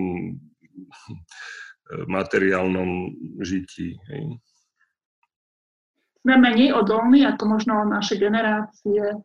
materiálnom 2.06 3.10
žití. 3.42 3.98
Hej. 4.14 4.38
Sme 6.22 6.34
menej 6.38 6.76
odolní 6.76 7.26
ako 7.26 7.58
možno 7.58 7.82
naše 7.88 8.20
generácie 8.20 9.24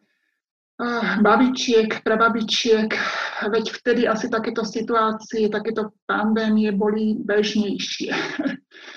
babičiek, 1.24 2.04
prababičiek, 2.04 2.92
veď 3.48 3.66
vtedy 3.72 4.02
asi 4.12 4.28
takéto 4.28 4.68
situácie, 4.68 5.48
takéto 5.48 5.96
pandémie 6.04 6.76
boli 6.76 7.16
bežnejšie. 7.16 8.12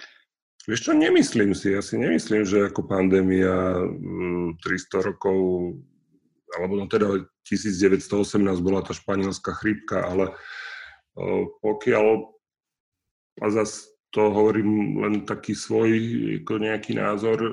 Vieš 0.68 0.84
čo, 0.84 0.92
nemyslím 0.92 1.56
si, 1.56 1.72
ja 1.72 1.80
si 1.80 1.96
nemyslím, 1.96 2.44
že 2.44 2.68
ako 2.68 2.84
pandémia 2.84 3.88
300 4.60 5.00
rokov, 5.00 5.38
alebo 6.60 6.75
no 6.76 6.84
teda 6.84 7.25
1918 7.48 8.44
bola 8.60 8.84
tá 8.84 8.92
španielská 8.92 9.56
chrípka, 9.56 10.04
ale 10.04 10.37
pokiaľ, 11.64 12.20
a 13.40 13.46
zase 13.48 13.88
to 14.12 14.28
hovorím 14.28 15.00
len 15.08 15.14
taký 15.25 15.56
svoj 15.56 15.88
ako 16.44 16.60
nejaký 16.60 17.00
názor, 17.00 17.40
e, 17.40 17.52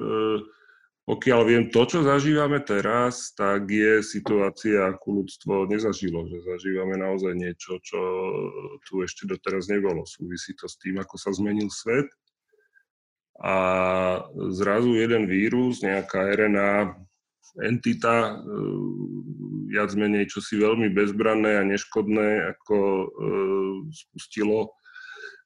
pokiaľ 1.06 1.42
viem, 1.46 1.64
to, 1.70 1.86
čo 1.86 2.02
zažívame 2.02 2.58
teraz, 2.66 3.32
tak 3.38 3.70
je 3.70 4.02
situácia, 4.02 4.90
ako 4.90 5.22
ľudstvo 5.22 5.70
nezažilo, 5.70 6.26
že 6.26 6.42
zažívame 6.42 6.98
naozaj 6.98 7.32
niečo, 7.38 7.78
čo 7.80 8.00
tu 8.90 9.06
ešte 9.06 9.30
doteraz 9.30 9.70
nebolo. 9.70 10.02
Súvisí 10.04 10.58
to 10.58 10.66
s 10.66 10.82
tým, 10.82 10.98
ako 10.98 11.16
sa 11.22 11.30
zmenil 11.30 11.70
svet. 11.70 12.10
A 13.44 13.56
zrazu 14.56 14.96
jeden 14.96 15.28
vírus, 15.28 15.84
nejaká 15.84 16.24
RNA 16.36 16.96
entita, 17.64 18.32
e, 18.32 18.34
viac 19.72 19.92
menej 19.96 20.32
čosi 20.32 20.60
veľmi 20.60 20.92
bezbranné 20.92 21.60
a 21.60 21.68
neškodné, 21.68 22.56
ako 22.56 22.78
e, 22.80 23.08
spustilo 23.92 24.76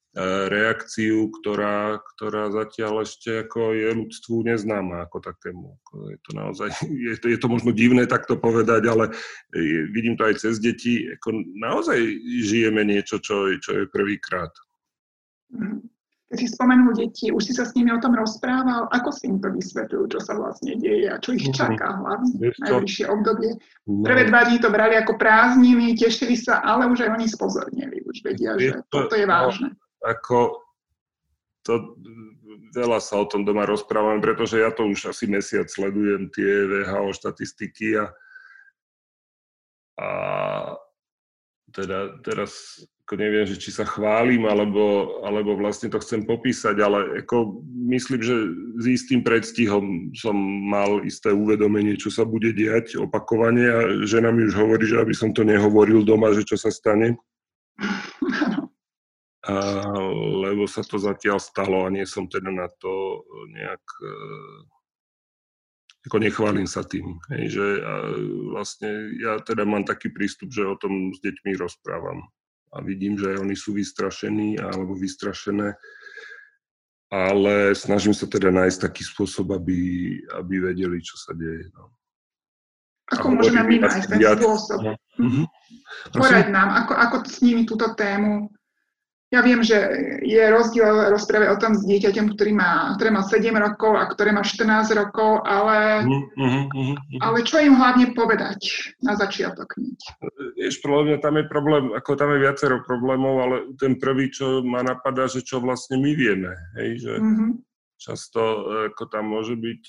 E, 0.09 0.49
reakciu, 0.49 1.29
ktorá, 1.29 2.01
ktorá 2.01 2.49
zatiaľ 2.49 3.05
ešte 3.05 3.45
ako 3.45 3.77
je 3.77 3.89
ľudstvu 3.93 4.35
neznáma 4.41 5.05
ako 5.05 5.21
takému. 5.21 5.77
Je 6.09 6.17
to 6.25 6.31
naozaj, 6.33 6.69
je 7.13 7.15
to, 7.21 7.29
je 7.29 7.37
to 7.37 7.45
možno 7.45 7.69
divné 7.69 8.09
takto 8.09 8.33
povedať, 8.33 8.89
ale 8.89 9.13
vidím 9.93 10.17
to 10.17 10.25
aj 10.25 10.41
cez 10.41 10.57
deti. 10.57 11.05
Ako 11.13 11.45
naozaj 11.61 12.01
žijeme 12.41 12.81
niečo, 12.89 13.21
čo, 13.21 13.53
čo 13.61 13.85
je 13.85 13.93
prvýkrát. 13.93 14.49
Keď 16.29 16.37
si 16.37 16.47
spomenul 16.53 16.93
deti, 16.93 17.33
už 17.33 17.41
si 17.41 17.53
sa 17.57 17.65
s 17.65 17.73
nimi 17.73 17.89
o 17.89 17.97
tom 17.97 18.13
rozprával, 18.13 18.85
ako 18.93 19.09
si 19.09 19.33
im 19.33 19.41
to 19.41 19.49
vysvetľujú, 19.49 20.13
čo 20.13 20.19
sa 20.21 20.37
vlastne 20.37 20.77
deje 20.77 21.09
a 21.09 21.17
čo 21.17 21.33
ich 21.33 21.49
čaká 21.49 21.97
hlavne 21.97 22.53
najbližšie 22.61 23.09
obdobie. 23.09 23.57
No. 23.89 24.05
Prvé 24.05 24.29
dva 24.29 24.45
dní 24.45 24.61
to 24.61 24.69
brali 24.69 24.93
ako 24.93 25.17
prázdniny, 25.17 25.97
tešili 25.97 26.37
sa, 26.37 26.61
ale 26.61 26.85
už 26.85 27.01
aj 27.01 27.17
oni 27.17 27.25
spozornili, 27.25 28.05
už 28.05 28.21
vedia, 28.21 28.53
je 28.61 28.77
že 28.77 28.85
to, 28.93 29.09
toto 29.09 29.17
je 29.17 29.25
vážne. 29.25 29.73
No 29.73 29.89
ako 30.05 30.63
to, 31.65 31.97
veľa 32.71 32.99
sa 33.03 33.19
o 33.19 33.25
tom 33.27 33.43
doma 33.43 33.67
rozprávam, 33.67 34.23
pretože 34.23 34.61
ja 34.61 34.71
to 34.71 34.87
už 34.87 35.11
asi 35.11 35.27
mesiac 35.27 35.67
sledujem, 35.67 36.31
tie 36.31 36.65
VHO 36.65 37.11
štatistiky 37.11 37.99
a, 37.99 38.05
a 39.99 40.09
teda 41.73 42.21
teraz 42.23 42.81
ako 43.09 43.17
neviem, 43.17 43.41
že 43.41 43.57
či 43.57 43.73
sa 43.73 43.89
chválim, 43.89 44.45
alebo, 44.45 45.17
alebo 45.25 45.57
vlastne 45.57 45.89
to 45.89 45.97
chcem 45.97 46.29
popísať, 46.29 46.77
ale 46.77 47.25
ako 47.25 47.65
myslím, 47.89 48.21
že 48.21 48.37
s 48.77 48.85
istým 48.85 49.25
predstihom 49.25 50.13
som 50.13 50.37
mal 50.69 51.01
isté 51.01 51.33
uvedomenie, 51.33 51.97
čo 51.97 52.13
sa 52.13 52.21
bude 52.21 52.53
diať 52.53 53.01
opakovane 53.01 53.65
a 53.65 53.77
žena 54.05 54.29
mi 54.29 54.45
už 54.45 54.53
hovorí, 54.53 54.85
že 54.85 55.01
aby 55.01 55.17
som 55.17 55.33
to 55.33 55.41
nehovoril 55.41 56.05
doma, 56.05 56.37
že 56.37 56.45
čo 56.45 56.53
sa 56.53 56.69
stane. 56.69 57.17
Lebo 60.45 60.69
sa 60.69 60.85
to 60.85 61.01
zatiaľ 61.01 61.41
stalo 61.41 61.89
a 61.89 61.89
nie 61.89 62.05
som 62.05 62.29
teda 62.29 62.53
na 62.53 62.69
to 62.77 63.25
nejak 63.49 63.81
e, 64.05 64.13
ako 66.05 66.15
nechválim 66.21 66.69
sa 66.69 66.85
tým, 66.85 67.17
hej, 67.33 67.57
že 67.57 67.65
a 67.81 67.93
vlastne 68.53 69.17
ja 69.17 69.41
teda 69.41 69.65
mám 69.65 69.81
taký 69.81 70.13
prístup, 70.13 70.53
že 70.53 70.61
o 70.61 70.77
tom 70.77 71.09
s 71.09 71.17
deťmi 71.25 71.57
rozprávam 71.57 72.21
a 72.73 72.81
vidím, 72.85 73.17
že 73.17 73.39
oni 73.39 73.57
sú 73.57 73.73
vystrašení 73.73 74.61
alebo 74.61 74.93
vystrašené, 74.93 75.73
ale 77.09 77.73
snažím 77.73 78.13
sa 78.13 78.29
teda 78.29 78.53
nájsť 78.53 78.85
taký 78.85 79.01
spôsob, 79.01 79.57
aby, 79.57 79.79
aby 80.37 80.53
vedeli, 80.61 81.01
čo 81.01 81.17
sa 81.17 81.33
deje. 81.33 81.65
No. 81.73 81.89
Ako 83.09 83.33
môžeme 83.33 83.65
my 83.65 83.75
nájsť 83.81 84.07
ten 84.13 84.21
spôsob? 84.21 84.79
Mm-hmm. 85.17 85.45
Poraď 86.13 86.47
nám, 86.53 86.69
ako, 86.85 86.93
ako 86.93 87.15
s 87.25 87.41
nimi 87.41 87.65
túto 87.65 87.89
tému 87.97 88.53
ja 89.29 89.45
viem, 89.45 89.61
že 89.61 89.77
je 90.25 90.41
rozdiel 90.49 91.13
rozprávať 91.13 91.49
o 91.53 91.61
tom 91.61 91.73
s 91.77 91.85
dieťaťom, 91.85 92.33
ktorý 92.33 92.51
má, 92.57 92.97
ktoré 92.97 93.09
má 93.13 93.21
7 93.21 93.53
rokov 93.61 93.93
a 93.93 94.09
ktoré 94.09 94.33
má 94.33 94.41
14 94.41 94.89
rokov, 94.97 95.45
ale, 95.45 96.01
uh-huh, 96.01 96.25
uh-huh, 96.33 96.65
uh-huh. 96.73 96.97
ale 97.21 97.45
čo 97.45 97.61
im 97.61 97.77
hlavne 97.77 98.17
povedať 98.17 98.89
na 99.05 99.13
začiatok? 99.13 99.69
Vieš, 100.57 100.81
podľa 100.81 101.01
mňa 101.05 101.17
tam 101.21 101.35
je 101.37 101.45
problém, 101.45 101.93
ako 101.93 102.11
tam 102.17 102.33
je 102.33 102.39
viacero 102.41 102.81
problémov, 102.81 103.35
ale 103.37 103.55
ten 103.77 104.01
prvý, 104.01 104.33
čo 104.33 104.65
ma 104.65 104.81
napadá, 104.81 105.29
že 105.29 105.45
čo 105.45 105.61
vlastne 105.61 106.01
my 106.01 106.11
vieme, 106.17 106.57
hej, 106.81 106.97
že 106.97 107.13
uh-huh. 107.21 107.53
často 108.01 108.41
ako 108.89 109.13
tam 109.13 109.29
môže 109.29 109.53
byť, 109.53 109.83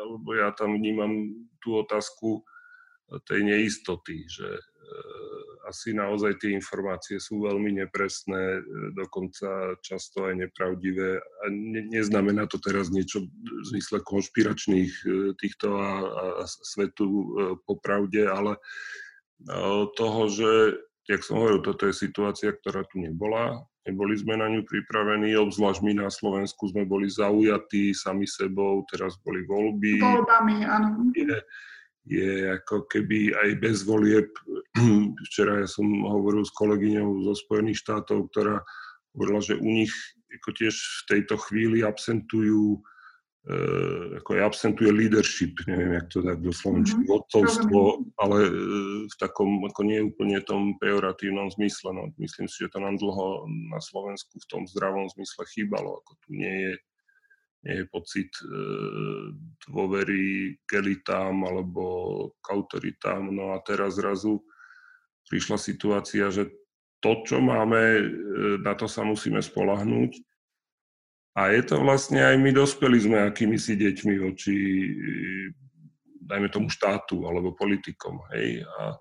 alebo 0.00 0.28
ja 0.32 0.48
tam 0.56 0.80
vnímam 0.80 1.12
tú 1.60 1.76
otázku 1.76 2.40
tej 3.28 3.40
neistoty, 3.44 4.24
že 4.28 4.48
asi 5.68 5.92
naozaj 5.92 6.40
tie 6.40 6.56
informácie 6.56 7.20
sú 7.20 7.44
veľmi 7.44 7.84
nepresné, 7.84 8.58
e, 8.58 8.62
dokonca 8.96 9.76
často 9.84 10.24
aj 10.24 10.48
nepravdivé. 10.48 11.20
A 11.20 11.44
ne, 11.52 11.84
neznamená 11.92 12.48
to 12.48 12.56
teraz 12.56 12.88
niečo 12.88 13.28
v 13.28 13.64
zmysle 13.68 14.00
konšpiračných 14.00 14.92
e, 15.04 15.06
týchto 15.36 15.76
a, 15.76 15.92
a 16.40 16.44
svetu 16.48 17.04
e, 17.04 17.24
popravde, 17.68 18.24
ale 18.24 18.56
toho, 19.94 20.26
že, 20.26 20.50
jak 21.06 21.22
som 21.22 21.38
hovoril, 21.38 21.62
toto 21.62 21.86
je 21.86 21.94
situácia, 21.94 22.50
ktorá 22.50 22.82
tu 22.90 22.98
nebola. 22.98 23.62
Neboli 23.86 24.18
sme 24.18 24.34
na 24.34 24.50
ňu 24.50 24.66
pripravení, 24.66 25.30
obzvlášť 25.38 25.78
my 25.86 26.02
na 26.02 26.10
Slovensku 26.10 26.66
sme 26.74 26.82
boli 26.82 27.06
zaujatí 27.06 27.94
sami 27.94 28.26
sebou, 28.26 28.82
teraz 28.90 29.14
boli 29.22 29.46
voľby. 29.46 30.02
Voľbami, 30.02 30.56
áno. 30.66 31.06
Je, 31.14 31.38
je 32.02 32.50
ako 32.50 32.88
keby 32.88 33.36
aj 33.36 33.48
bez 33.62 33.86
volieb. 33.86 34.28
Včera 35.30 35.64
ja 35.64 35.68
som 35.68 35.86
hovoril 35.86 36.44
s 36.44 36.52
kolegyňou 36.54 37.24
zo 37.24 37.34
Spojených 37.34 37.82
štátov, 37.82 38.28
ktorá 38.32 38.60
hovorila, 39.16 39.40
že 39.40 39.58
u 39.58 39.68
nich 39.68 39.92
ako 40.28 40.50
tiež 40.54 40.74
v 40.76 41.02
tejto 41.08 41.40
chvíli 41.48 41.80
absentujú 41.80 42.76
e, 42.76 43.58
ako 44.20 44.30
je 44.36 44.40
absentuje 44.44 44.90
leadership, 44.92 45.56
neviem, 45.64 45.96
jak 45.96 46.06
to 46.12 46.20
tak 46.20 46.38
do 46.44 46.52
slovenčiny, 46.52 47.00
mm-hmm. 47.00 47.12
vodcovstvo, 47.16 47.80
ale 48.20 48.38
e, 48.44 48.52
v 49.08 49.14
takom, 49.16 49.64
ako 49.64 49.80
nie 49.88 50.04
úplne 50.04 50.44
tom 50.44 50.76
pejoratívnom 50.78 51.48
zmysle. 51.56 51.96
No, 51.96 52.12
myslím 52.20 52.46
si, 52.46 52.68
že 52.68 52.72
to 52.76 52.78
nám 52.84 53.00
dlho 53.00 53.48
na 53.72 53.80
Slovensku 53.80 54.36
v 54.36 54.48
tom 54.52 54.62
zdravom 54.68 55.08
zmysle 55.16 55.48
chýbalo, 55.56 56.04
ako 56.04 56.12
tu 56.20 56.28
nie 56.36 56.56
je 56.68 56.74
nie 57.66 57.82
je 57.82 57.90
pocit 57.90 58.30
e, 58.38 58.46
dôvery 59.66 60.54
k 60.62 60.78
elitám 60.78 61.42
alebo 61.42 61.82
k 62.38 62.46
autoritám. 62.54 63.34
No 63.34 63.50
a 63.54 63.58
teraz 63.66 63.98
zrazu 63.98 64.38
prišla 65.28 65.56
situácia, 65.60 66.32
že 66.32 66.48
to, 66.98 67.22
čo 67.22 67.38
máme, 67.38 67.80
e, 67.80 68.04
na 68.64 68.74
to 68.74 68.90
sa 68.90 69.06
musíme 69.06 69.38
spolahnúť. 69.38 70.18
A 71.38 71.54
je 71.54 71.62
to 71.62 71.78
vlastne 71.78 72.18
aj 72.18 72.34
my 72.34 72.50
dospeli 72.50 72.98
sme 72.98 73.22
akými 73.22 73.54
si 73.62 73.78
deťmi 73.78 74.14
voči, 74.18 74.58
dajme 76.26 76.50
tomu 76.50 76.66
štátu 76.66 77.30
alebo 77.30 77.54
politikom. 77.54 78.26
Hej? 78.34 78.66
A 78.66 78.98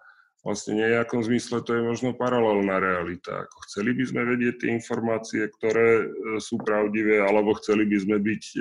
vlastne 0.47 0.79
nejakom 0.79 1.19
zmysle 1.27 1.59
to 1.59 1.75
je 1.75 1.83
možno 1.83 2.15
paralelná 2.15 2.79
realita. 2.79 3.43
Ako 3.43 3.67
chceli 3.67 3.91
by 3.91 4.03
sme 4.07 4.21
vedieť 4.23 4.63
tie 4.63 4.69
informácie, 4.71 5.43
ktoré 5.59 6.07
e, 6.07 6.39
sú 6.39 6.55
pravdivé, 6.63 7.19
alebo 7.19 7.51
chceli 7.59 7.83
by 7.83 7.97
sme 7.99 8.17
byť 8.23 8.43
e, 8.55 8.59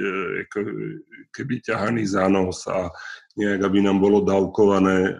ako, 0.50 0.58
keby 1.30 1.54
ťahaní 1.62 2.02
za 2.02 2.26
nos 2.26 2.66
a 2.66 2.90
nejak, 3.38 3.70
aby 3.70 3.86
nám 3.86 4.02
bolo 4.02 4.26
dávkované 4.26 4.98
e, 4.98 5.12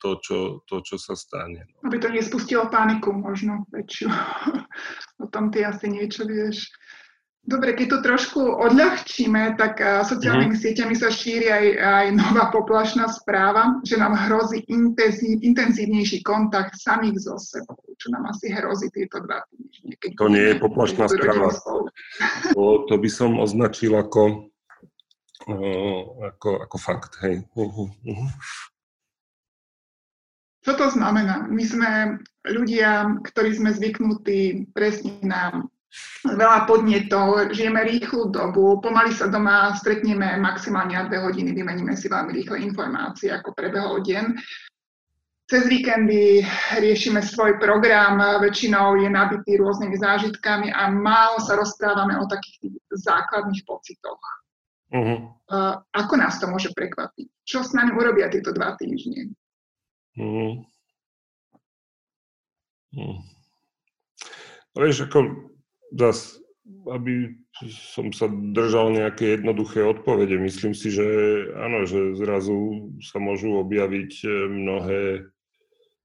to, 0.00 0.10
čo, 0.24 0.38
to, 0.64 0.80
čo 0.80 0.96
sa 0.96 1.12
stane. 1.12 1.68
No. 1.68 1.92
Aby 1.92 2.00
to 2.00 2.08
nespustilo 2.08 2.72
paniku 2.72 3.12
možno 3.12 3.68
väčšiu. 3.68 4.08
o 5.24 5.26
tom 5.28 5.52
ty 5.52 5.60
asi 5.60 5.92
niečo 5.92 6.24
vieš. 6.24 6.72
Dobre, 7.42 7.74
keď 7.74 7.86
to 7.90 7.98
trošku 8.06 8.38
odľahčíme, 8.38 9.58
tak 9.58 9.82
uh, 9.82 10.06
sociálnymi 10.06 10.54
mm. 10.54 10.62
sieťami 10.62 10.94
sa 10.94 11.10
šíri 11.10 11.50
aj, 11.50 11.66
aj 11.74 12.06
nová 12.14 12.54
poplašná 12.54 13.10
správa, 13.10 13.82
že 13.82 13.98
nám 13.98 14.14
hrozí 14.14 14.62
intenzív, 14.70 15.42
intenzívnejší 15.42 16.22
kontakt 16.22 16.78
samých 16.78 17.18
so 17.18 17.34
sebou, 17.42 17.82
čo 17.98 18.14
nám 18.14 18.30
asi 18.30 18.46
hrozí 18.46 18.94
tieto 18.94 19.18
dva 19.26 19.42
týždne. 19.50 19.98
To 20.22 20.30
nie 20.30 20.54
je 20.54 20.56
poplašná 20.62 21.10
správa. 21.10 21.50
To, 22.54 22.86
to 22.86 22.94
by 22.94 23.10
som 23.10 23.34
označil 23.42 23.98
ako, 23.98 24.46
uh, 25.50 26.02
ako, 26.30 26.48
ako 26.62 26.76
fakt. 26.78 27.18
Hej. 27.26 27.42
Uh, 27.58 27.66
uh, 27.66 27.90
uh. 27.90 28.30
Čo 30.62 30.78
to 30.78 30.86
znamená? 30.94 31.50
My 31.50 31.64
sme 31.66 31.90
ľudia, 32.46 33.18
ktorí 33.26 33.50
sme 33.50 33.74
zvyknutí 33.74 34.70
presne 34.70 35.18
na 35.26 35.66
veľa 36.24 36.64
podnetov, 36.64 37.52
žijeme 37.52 37.84
rýchlu 37.84 38.32
dobu, 38.32 38.80
pomaly 38.80 39.12
sa 39.12 39.28
doma 39.28 39.76
stretneme 39.76 40.40
maximálne 40.40 40.96
na 40.96 41.04
dve 41.04 41.20
hodiny, 41.20 41.52
vymeníme 41.52 41.92
si 41.92 42.08
veľmi 42.08 42.32
rýchle 42.32 42.64
informácie, 42.64 43.28
ako 43.28 43.52
prebehol 43.52 44.00
deň. 44.00 44.38
Cez 45.52 45.68
víkendy 45.68 46.40
riešime 46.80 47.20
svoj 47.20 47.60
program, 47.60 48.16
väčšinou 48.40 48.96
je 49.04 49.08
nabitý 49.12 49.60
rôznymi 49.60 50.00
zážitkami 50.00 50.72
a 50.72 50.88
málo 50.88 51.44
sa 51.44 51.60
rozprávame 51.60 52.16
o 52.16 52.24
takých 52.24 52.72
základných 52.88 53.60
pocitoch. 53.68 54.22
Uh-huh. 54.92 55.28
Ako 55.92 56.14
nás 56.16 56.40
to 56.40 56.48
môže 56.48 56.72
prekvapiť? 56.72 57.28
Čo 57.44 57.68
s 57.68 57.76
nami 57.76 57.92
urobia 57.92 58.32
tieto 58.32 58.56
dva 58.56 58.80
týždne? 58.80 59.36
Mm. 60.16 60.64
Mm. 62.96 63.20
Vieš, 64.72 65.08
ako 65.08 65.51
zas, 65.98 66.40
aby 66.90 67.36
som 67.68 68.10
sa 68.10 68.30
držal 68.30 68.94
nejaké 68.96 69.38
jednoduché 69.38 69.84
odpovede, 69.84 70.38
myslím 70.40 70.72
si, 70.72 70.90
že 70.90 71.06
áno, 71.58 71.84
že 71.84 72.16
zrazu 72.16 72.90
sa 73.02 73.20
môžu 73.20 73.60
objaviť 73.60 74.12
e, 74.24 74.28
mnohé 74.48 75.02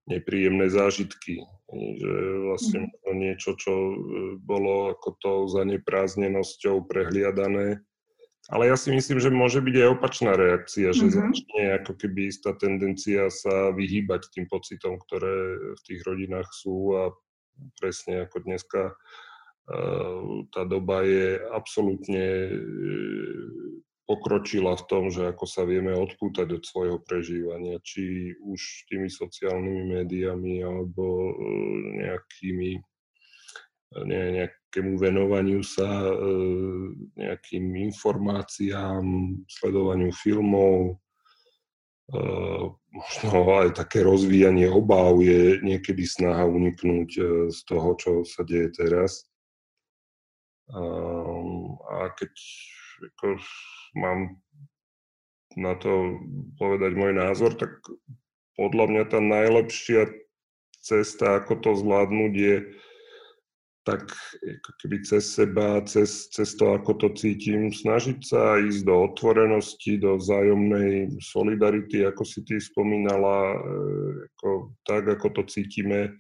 nepríjemné 0.08 0.68
zážitky. 0.72 1.44
Že 1.68 2.14
vlastne 2.48 2.80
mm. 2.88 3.16
niečo, 3.16 3.56
čo 3.60 3.74
e, 3.74 3.96
bolo 4.40 4.96
ako 4.96 5.10
to 5.20 5.32
zaneprázdnenosťou 5.52 6.88
prehliadané, 6.88 7.84
ale 8.48 8.72
ja 8.72 8.80
si 8.80 8.96
myslím, 8.96 9.20
že 9.20 9.28
môže 9.28 9.60
byť 9.60 9.76
aj 9.76 9.90
opačná 9.92 10.32
reakcia, 10.40 10.96
že 10.96 11.12
mm-hmm. 11.12 11.20
začne 11.20 11.64
ako 11.84 11.92
keby 12.00 12.32
istá 12.32 12.56
tendencia 12.56 13.28
sa 13.28 13.76
vyhýbať 13.76 14.32
tým 14.32 14.48
pocitom, 14.48 14.96
ktoré 15.04 15.36
v 15.76 15.82
tých 15.84 16.00
rodinách 16.08 16.48
sú 16.56 16.96
a 16.96 17.12
presne 17.84 18.24
ako 18.24 18.48
dneska 18.48 18.96
tá 20.56 20.64
doba 20.64 21.04
je 21.04 21.44
absolútne 21.52 22.28
uh, 22.48 23.78
pokročila 24.08 24.80
v 24.80 24.84
tom, 24.88 25.04
že 25.12 25.28
ako 25.28 25.44
sa 25.44 25.68
vieme 25.68 25.92
odpútať 25.92 26.48
od 26.56 26.64
svojho 26.64 26.98
prežívania, 27.04 27.76
či 27.84 28.32
už 28.40 28.88
tými 28.88 29.12
sociálnymi 29.12 30.00
médiami 30.00 30.64
alebo 30.64 31.04
uh, 31.36 31.80
nejakými 32.00 32.80
ne, 33.96 34.22
nejakému 34.32 35.00
venovaniu 35.00 35.64
sa, 35.64 35.88
e, 35.88 36.16
nejakým 37.16 37.76
informáciám, 37.92 39.04
sledovaniu 39.48 40.12
filmov, 40.12 41.00
e, 42.12 42.20
možno 42.92 43.32
aj 43.64 43.80
také 43.80 44.04
rozvíjanie 44.04 44.68
obáv 44.68 45.24
je 45.24 45.64
niekedy 45.64 46.04
snaha 46.04 46.44
uniknúť 46.44 47.10
e, 47.16 47.22
z 47.52 47.60
toho, 47.64 47.96
čo 47.96 48.12
sa 48.28 48.44
deje 48.44 48.76
teraz. 48.76 49.24
A 50.72 52.12
keď 52.18 52.32
ako, 52.98 53.40
mám 53.96 54.20
na 55.56 55.74
to 55.80 56.22
povedať 56.60 56.92
môj 56.94 57.14
názor, 57.16 57.56
tak 57.56 57.82
podľa 58.58 58.86
mňa 58.90 59.04
tá 59.08 59.20
najlepšia 59.22 60.10
cesta, 60.82 61.42
ako 61.42 61.54
to 61.62 61.72
zvládnuť, 61.78 62.34
je 62.34 62.56
tak 63.88 64.04
ako 64.44 64.72
keby 64.84 65.00
cez 65.08 65.24
seba, 65.32 65.80
cez, 65.88 66.28
cez 66.28 66.60
to, 66.60 66.76
ako 66.76 66.92
to 67.00 67.08
cítim, 67.16 67.72
snažiť 67.72 68.20
sa 68.20 68.60
ísť 68.60 68.84
do 68.84 69.08
otvorenosti, 69.08 69.96
do 69.96 70.20
vzájomnej 70.20 71.16
solidarity, 71.24 72.04
ako 72.04 72.28
si 72.28 72.44
ty 72.44 72.60
spomínala, 72.60 73.56
e, 73.56 73.60
ako, 74.28 74.76
tak, 74.84 75.08
ako 75.08 75.40
to 75.40 75.42
cítime. 75.48 76.20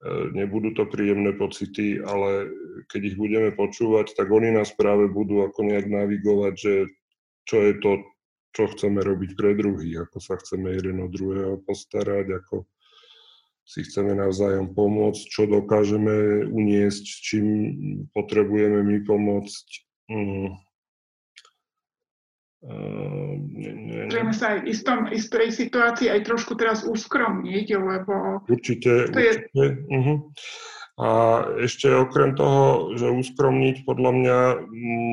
E, 0.00 0.32
nebudú 0.32 0.72
to 0.72 0.88
príjemné 0.88 1.36
pocity, 1.36 2.00
ale 2.00 2.48
keď 2.88 3.00
ich 3.12 3.16
budeme 3.20 3.52
počúvať, 3.52 4.16
tak 4.16 4.32
oni 4.32 4.56
nás 4.56 4.72
práve 4.72 5.12
budú 5.12 5.44
ako 5.44 5.60
nejak 5.68 5.86
navigovať, 5.92 6.54
že 6.56 6.74
čo 7.44 7.56
je 7.60 7.72
to, 7.84 7.92
čo 8.56 8.64
chceme 8.72 9.04
robiť 9.04 9.36
pre 9.36 9.52
druhých, 9.52 10.08
ako 10.08 10.18
sa 10.18 10.40
chceme 10.40 10.72
jeden 10.72 11.04
od 11.04 11.12
druhého 11.12 11.60
postarať, 11.68 12.32
ako, 12.32 12.64
si 13.70 13.86
chceme 13.86 14.18
navzájom 14.18 14.74
pomôcť, 14.74 15.22
čo 15.30 15.46
dokážeme 15.46 16.42
uniesť, 16.50 17.04
čím 17.22 17.46
potrebujeme 18.10 18.82
my 18.82 18.96
pomôcť. 19.06 19.66
Mm. 20.10 20.58
Môžeme 22.60 24.36
sa 24.36 24.52
aj 24.52 24.58
v 24.60 24.66
istom, 24.68 25.08
istej 25.08 25.48
situácii 25.48 26.12
aj 26.12 26.28
trošku 26.28 26.60
teraz 26.60 26.84
uskromniť, 26.84 27.66
lebo... 27.72 28.44
Určite, 28.44 29.08
to 29.08 29.16
určite. 29.16 29.48
Je... 29.56 29.68
Uh-huh. 29.88 30.16
A 31.00 31.08
ešte 31.64 31.88
okrem 31.88 32.36
toho, 32.36 32.92
že 33.00 33.08
uskromniť, 33.08 33.88
podľa 33.88 34.12
mňa 34.12 34.38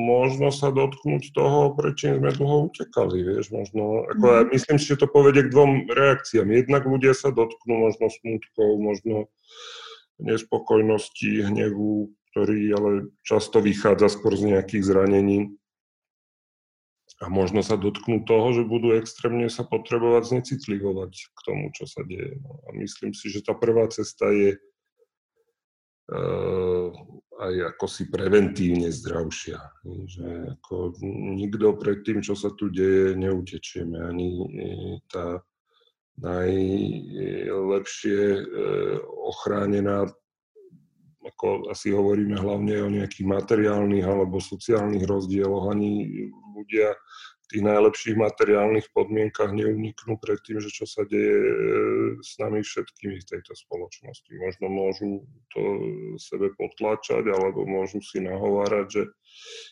možno 0.04 0.52
sa 0.52 0.68
dotknúť 0.68 1.32
toho, 1.32 1.72
prečo 1.72 2.12
sme 2.12 2.28
dlho 2.28 2.68
utekali, 2.68 3.24
vieš, 3.24 3.48
možno, 3.48 4.04
ako 4.12 4.24
mm. 4.28 4.34
ja 4.36 4.42
myslím 4.52 4.76
si, 4.76 4.86
že 4.92 5.00
to 5.00 5.08
povedie 5.08 5.48
k 5.48 5.52
dvom 5.56 5.88
reakciám. 5.88 6.52
Jednak 6.52 6.84
ľudia 6.84 7.16
sa 7.16 7.32
dotknú 7.32 7.88
možno 7.88 8.12
smutkou, 8.12 8.76
možno 8.76 9.32
nespokojnosti, 10.20 11.48
hnevu, 11.48 12.12
ktorý 12.36 12.60
ale 12.76 12.90
často 13.24 13.64
vychádza 13.64 14.12
skôr 14.12 14.36
z 14.36 14.52
nejakých 14.52 14.84
zranení. 14.84 15.56
A 17.18 17.26
možno 17.26 17.66
sa 17.66 17.74
dotknú 17.74 18.22
toho, 18.22 18.54
že 18.54 18.62
budú 18.62 18.94
extrémne 18.94 19.50
sa 19.50 19.66
potrebovať 19.66 20.38
znecitlivovať 20.38 21.12
k 21.34 21.38
tomu, 21.42 21.74
čo 21.74 21.90
sa 21.90 22.06
deje. 22.06 22.38
No 22.38 22.62
a 22.62 22.78
myslím 22.78 23.10
si, 23.10 23.26
že 23.26 23.42
tá 23.42 23.58
prvá 23.58 23.90
cesta 23.90 24.30
je 24.30 24.54
Eh, 26.08 26.88
aj 27.38 27.54
ako 27.76 27.84
si 27.84 28.08
preventívne 28.08 28.88
zdravšia. 28.88 29.60
Že 29.84 30.56
ako 30.56 30.96
nikto 31.36 31.76
pred 31.76 32.00
tým, 32.00 32.24
čo 32.24 32.32
sa 32.32 32.48
tu 32.56 32.72
deje, 32.72 33.12
neutečieme. 33.12 34.08
Ani 34.08 34.40
eh, 34.40 34.96
tá 35.12 35.44
najlepšie 36.16 38.20
eh, 38.40 38.96
ochránená, 39.04 40.08
ako 41.28 41.68
asi 41.68 41.92
hovoríme 41.92 42.40
hlavne 42.40 42.80
o 42.80 42.88
nejakých 42.88 43.28
materiálnych 43.28 44.08
alebo 44.08 44.40
sociálnych 44.40 45.04
rozdieloch, 45.04 45.68
ani 45.68 46.08
ľudia 46.58 46.98
tých 47.48 47.64
najlepších 47.64 48.16
materiálnych 48.20 48.92
podmienkach 48.92 49.56
neuniknú 49.56 50.20
pred 50.20 50.36
tým, 50.44 50.60
že 50.60 50.68
čo 50.68 50.84
sa 50.84 51.08
deje 51.08 51.32
e, 51.32 51.54
s 52.20 52.36
nami 52.36 52.60
všetkými 52.60 53.24
v 53.24 53.28
tejto 53.28 53.56
spoločnosti. 53.56 54.28
Možno 54.36 54.68
môžu 54.68 55.24
to 55.56 55.62
sebe 56.20 56.52
potlačať, 56.60 57.24
alebo 57.24 57.64
môžu 57.64 58.04
si 58.04 58.20
nahovárať, 58.20 58.86
že 58.92 59.02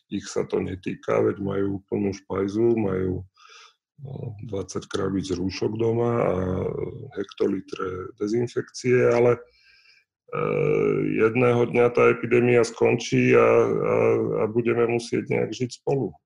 ich 0.08 0.24
sa 0.24 0.48
to 0.48 0.56
netýka, 0.64 1.20
veď 1.20 1.36
majú 1.44 1.84
plnú 1.92 2.16
špajzu, 2.16 2.80
majú 2.80 3.28
20 4.00 4.48
no, 4.48 4.88
krabic 4.88 5.28
rúšok 5.36 5.72
doma 5.76 6.12
a 6.20 6.32
hektolitre 7.16 8.16
dezinfekcie, 8.16 9.04
ale 9.12 9.36
e, 9.36 9.40
jedného 11.28 11.68
dňa 11.76 11.86
tá 11.92 12.08
epidémia 12.08 12.64
skončí 12.64 13.36
a, 13.36 13.44
a, 13.44 13.94
a 14.40 14.42
budeme 14.48 14.88
musieť 14.88 15.28
nejak 15.28 15.52
žiť 15.52 15.84
spolu. 15.84 16.16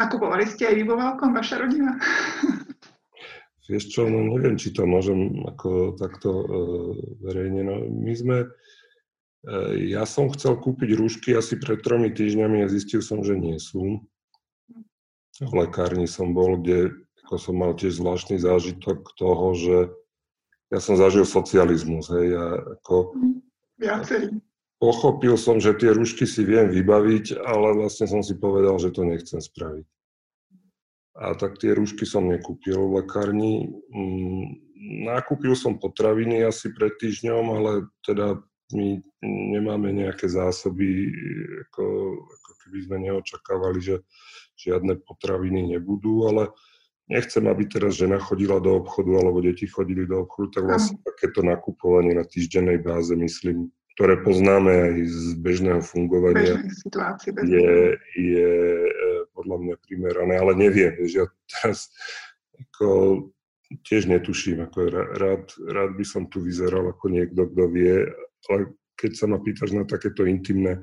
Nakupovali 0.00 0.48
ste 0.48 0.64
aj 0.64 0.74
vy 0.80 0.84
vo 0.88 0.96
veľkom, 0.96 1.36
vaša 1.36 1.60
rodina? 1.60 2.00
Vieš 3.70 3.92
čo, 3.92 4.08
no 4.08 4.24
neviem, 4.24 4.56
či 4.58 4.72
to 4.72 4.82
môžem 4.88 5.46
ako 5.46 5.94
takto 5.94 6.30
uh, 6.32 6.90
verejne. 7.22 7.62
No, 7.62 7.74
my 7.86 8.12
sme, 8.16 8.36
uh, 8.48 9.72
ja 9.76 10.02
som 10.08 10.32
chcel 10.34 10.58
kúpiť 10.58 10.98
rúšky 10.98 11.36
asi 11.36 11.54
pred 11.60 11.78
tromi 11.84 12.10
týždňami 12.10 12.66
a 12.66 12.72
zistil 12.72 13.04
som, 13.04 13.22
že 13.22 13.38
nie 13.38 13.60
sú. 13.62 14.02
V 15.38 15.52
lekárni 15.54 16.10
som 16.10 16.34
bol, 16.34 16.58
kde 16.58 16.96
ako 17.22 17.36
som 17.38 17.54
mal 17.62 17.78
tiež 17.78 18.02
zvláštny 18.02 18.42
zážitok 18.42 19.06
toho, 19.14 19.54
že 19.54 19.76
ja 20.74 20.82
som 20.82 20.98
zažil 20.98 21.22
socializmus, 21.22 22.10
hej, 22.10 22.34
a 22.34 22.44
ako... 22.80 23.14
Mhm. 23.14 24.49
Pochopil 24.80 25.36
som, 25.36 25.60
že 25.60 25.76
tie 25.76 25.92
rúšky 25.92 26.24
si 26.24 26.40
viem 26.40 26.72
vybaviť, 26.72 27.36
ale 27.44 27.76
vlastne 27.76 28.08
som 28.08 28.24
si 28.24 28.32
povedal, 28.32 28.80
že 28.80 28.88
to 28.88 29.04
nechcem 29.04 29.36
spraviť. 29.36 29.84
A 31.20 31.36
tak 31.36 31.60
tie 31.60 31.76
rúšky 31.76 32.08
som 32.08 32.24
nekúpil 32.24 32.80
v 32.80 33.04
lekárni. 33.04 33.68
Mm, 33.92 34.56
nakúpil 35.04 35.52
som 35.52 35.76
potraviny 35.76 36.40
asi 36.48 36.72
pred 36.72 36.96
týždňom, 36.96 37.44
ale 37.60 37.70
teda 38.08 38.40
my 38.72 39.04
nemáme 39.52 39.92
nejaké 39.92 40.32
zásoby, 40.32 41.12
ako, 41.68 41.84
ako 42.24 42.50
keby 42.64 42.78
sme 42.88 42.96
neočakávali, 43.04 43.78
že 43.84 43.96
žiadne 44.56 44.96
potraviny 45.04 45.76
nebudú, 45.76 46.24
ale 46.24 46.56
nechcem, 47.12 47.44
aby 47.52 47.68
teraz 47.68 48.00
žena 48.00 48.16
chodila 48.16 48.62
do 48.64 48.80
obchodu 48.80 49.12
alebo 49.20 49.44
deti 49.44 49.68
chodili 49.68 50.08
do 50.08 50.24
obchodu, 50.24 50.56
tak 50.56 50.64
vlastne 50.72 50.96
takéto 51.04 51.44
nakupovanie 51.44 52.16
na 52.16 52.24
týždennej 52.24 52.80
báze, 52.80 53.12
myslím, 53.12 53.68
ktoré 54.00 54.16
poznáme 54.24 54.72
aj 54.72 54.96
z 55.12 55.28
bežného 55.44 55.84
fungovania, 55.84 56.56
je, 57.44 58.00
je 58.16 58.52
e, 58.88 59.12
podľa 59.36 59.56
mňa 59.60 59.76
primerané, 59.84 60.40
ale 60.40 60.56
neviem, 60.56 60.96
že 61.04 61.20
ja 61.20 61.26
teraz 61.52 61.92
ako 62.56 62.88
tiež 63.84 64.08
netuším, 64.08 64.64
ako 64.64 64.88
rád, 65.20 65.52
rád 65.68 66.00
by 66.00 66.04
som 66.08 66.24
tu 66.32 66.40
vyzeral 66.40 66.88
ako 66.88 67.12
niekto, 67.12 67.44
kto 67.44 67.64
vie, 67.68 68.08
ale 68.48 68.72
keď 68.96 69.12
sa 69.20 69.28
ma 69.28 69.36
pýtaš 69.36 69.76
na 69.76 69.84
takéto 69.84 70.24
intimné 70.24 70.80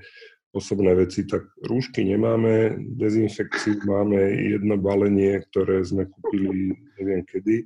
osobné 0.53 0.93
veci, 0.93 1.25
tak 1.25 1.49
rúšky 1.65 2.05
nemáme, 2.05 2.77
dezinfekciu 3.01 3.81
máme 3.81 4.29
jedno 4.45 4.77
balenie, 4.77 5.41
ktoré 5.49 5.81
sme 5.81 6.05
kúpili 6.05 6.77
neviem 7.01 7.25
kedy. 7.25 7.65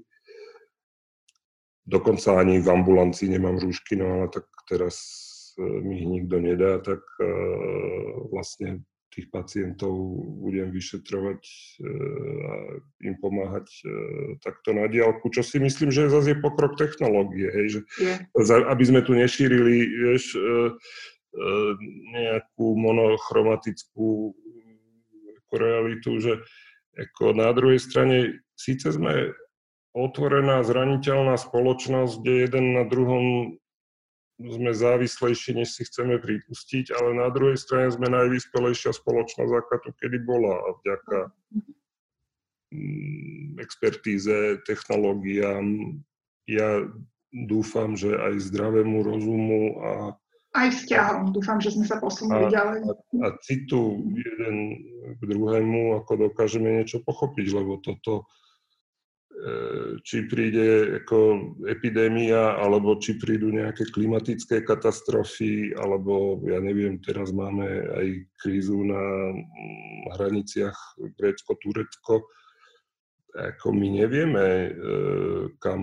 Dokonca 1.83 2.39
ani 2.39 2.63
v 2.63 2.71
ambulancii 2.71 3.35
nemám 3.35 3.59
rúšky, 3.59 3.99
no 3.99 4.15
ale 4.15 4.31
tak 4.31 4.47
teraz 4.63 5.27
mi 5.59 5.99
ich 5.99 6.07
nikto 6.07 6.37
nedá, 6.39 6.79
tak 6.79 7.01
uh, 7.19 8.29
vlastne 8.31 8.85
tých 9.11 9.27
pacientov 9.27 9.91
budem 10.39 10.71
vyšetrovať 10.71 11.41
e, 11.43 11.53
a 12.47 12.53
im 13.03 13.15
pomáhať 13.19 13.67
e, 13.67 13.87
takto 14.39 14.71
na 14.71 14.87
diálku, 14.87 15.27
čo 15.27 15.43
si 15.43 15.59
myslím, 15.59 15.91
že 15.91 16.07
zase 16.07 16.33
je 16.33 16.39
pokrok 16.39 16.79
technológie, 16.79 17.51
hej, 17.51 17.67
že 17.67 17.79
yeah. 17.99 18.71
aby 18.71 18.83
sme 18.87 19.03
tu 19.03 19.11
nešírili 19.11 19.83
vieš, 19.83 20.39
e, 20.39 20.39
nejakú 22.11 22.75
monochromatickú 22.75 24.35
realitu, 25.51 26.19
že 26.19 26.33
ako 26.95 27.35
na 27.35 27.51
druhej 27.55 27.79
strane 27.79 28.43
síce 28.55 28.91
sme 28.91 29.35
otvorená, 29.91 30.63
zraniteľná 30.63 31.35
spoločnosť, 31.35 32.23
kde 32.23 32.33
jeden 32.47 32.65
na 32.75 32.83
druhom 32.87 33.55
sme 34.49 34.71
závislejší, 34.73 35.57
než 35.57 35.77
si 35.77 35.85
chceme 35.85 36.17
pripustiť, 36.17 36.95
ale 36.97 37.17
na 37.17 37.29
druhej 37.29 37.59
strane 37.59 37.93
sme 37.93 38.09
najvyspelejšia 38.09 38.95
spoločnosť, 38.95 39.51
aká 39.53 39.75
tu 39.85 39.89
kedy 40.01 40.17
bola 40.25 40.55
a 40.57 40.69
vďaka 40.81 41.17
mm, 42.73 43.61
expertíze, 43.61 44.61
technológiám. 44.65 45.97
Ja 46.49 46.85
dúfam, 47.31 47.93
že 47.93 48.17
aj 48.17 48.41
zdravému 48.51 49.05
rozumu 49.05 49.63
a 49.79 49.91
aj 50.51 50.67
vzťahom. 50.83 51.31
Dúfam, 51.31 51.63
že 51.63 51.71
sme 51.71 51.87
sa 51.87 51.95
posunuli 51.95 52.51
a, 52.51 52.51
ďalej. 52.51 52.79
A, 52.83 52.91
a 53.23 53.27
citu 53.39 54.03
jeden 54.11 54.55
k 55.15 55.21
druhému, 55.23 55.95
ako 56.03 56.27
dokážeme 56.27 56.83
niečo 56.83 56.99
pochopiť, 57.07 57.47
lebo 57.55 57.79
toto 57.79 58.27
či 60.05 60.29
príde 60.29 61.01
ako 61.01 61.17
epidémia, 61.65 62.61
alebo 62.61 62.97
či 63.01 63.17
prídu 63.17 63.49
nejaké 63.49 63.89
klimatické 63.89 64.61
katastrofy, 64.61 65.73
alebo 65.73 66.37
ja 66.45 66.61
neviem, 66.61 67.01
teraz 67.01 67.33
máme 67.33 67.65
aj 67.65 68.07
krízu 68.37 68.85
na 68.85 69.01
hraniciach 70.13 70.77
Grécko-Turecko. 71.17 72.21
Ako 73.31 73.71
my 73.71 74.03
nevieme, 74.03 74.45
e, 74.45 74.71
kam 75.63 75.81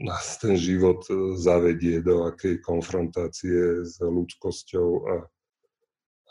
nás 0.00 0.40
ten 0.40 0.56
život 0.56 1.04
zavedie, 1.38 2.02
do 2.02 2.26
akej 2.26 2.58
konfrontácie 2.64 3.84
s 3.84 4.00
ľudskosťou 4.00 4.88
a, 5.04 5.16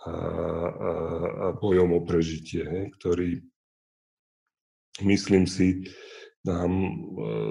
a, 0.03 0.11
a, 0.11 0.91
a 1.37 1.47
bojom 1.55 1.95
o 1.95 2.01
prežitie, 2.03 2.91
ktorý 2.99 3.45
myslím 5.05 5.47
si, 5.47 5.87
nám 6.43 6.71
e, 6.71 6.89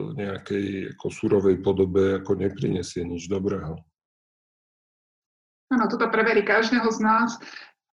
v 0.09 0.13
nejakej 0.21 0.67
ako 0.97 1.07
surovej 1.09 1.57
podobe 1.65 2.21
ako 2.21 2.37
neprinesie 2.37 3.05
nič 3.05 3.29
dobrého. 3.29 3.81
Áno, 5.73 5.85
toto 5.89 6.05
preverí 6.13 6.45
každého 6.45 6.85
z 6.93 7.01
nás. 7.01 7.41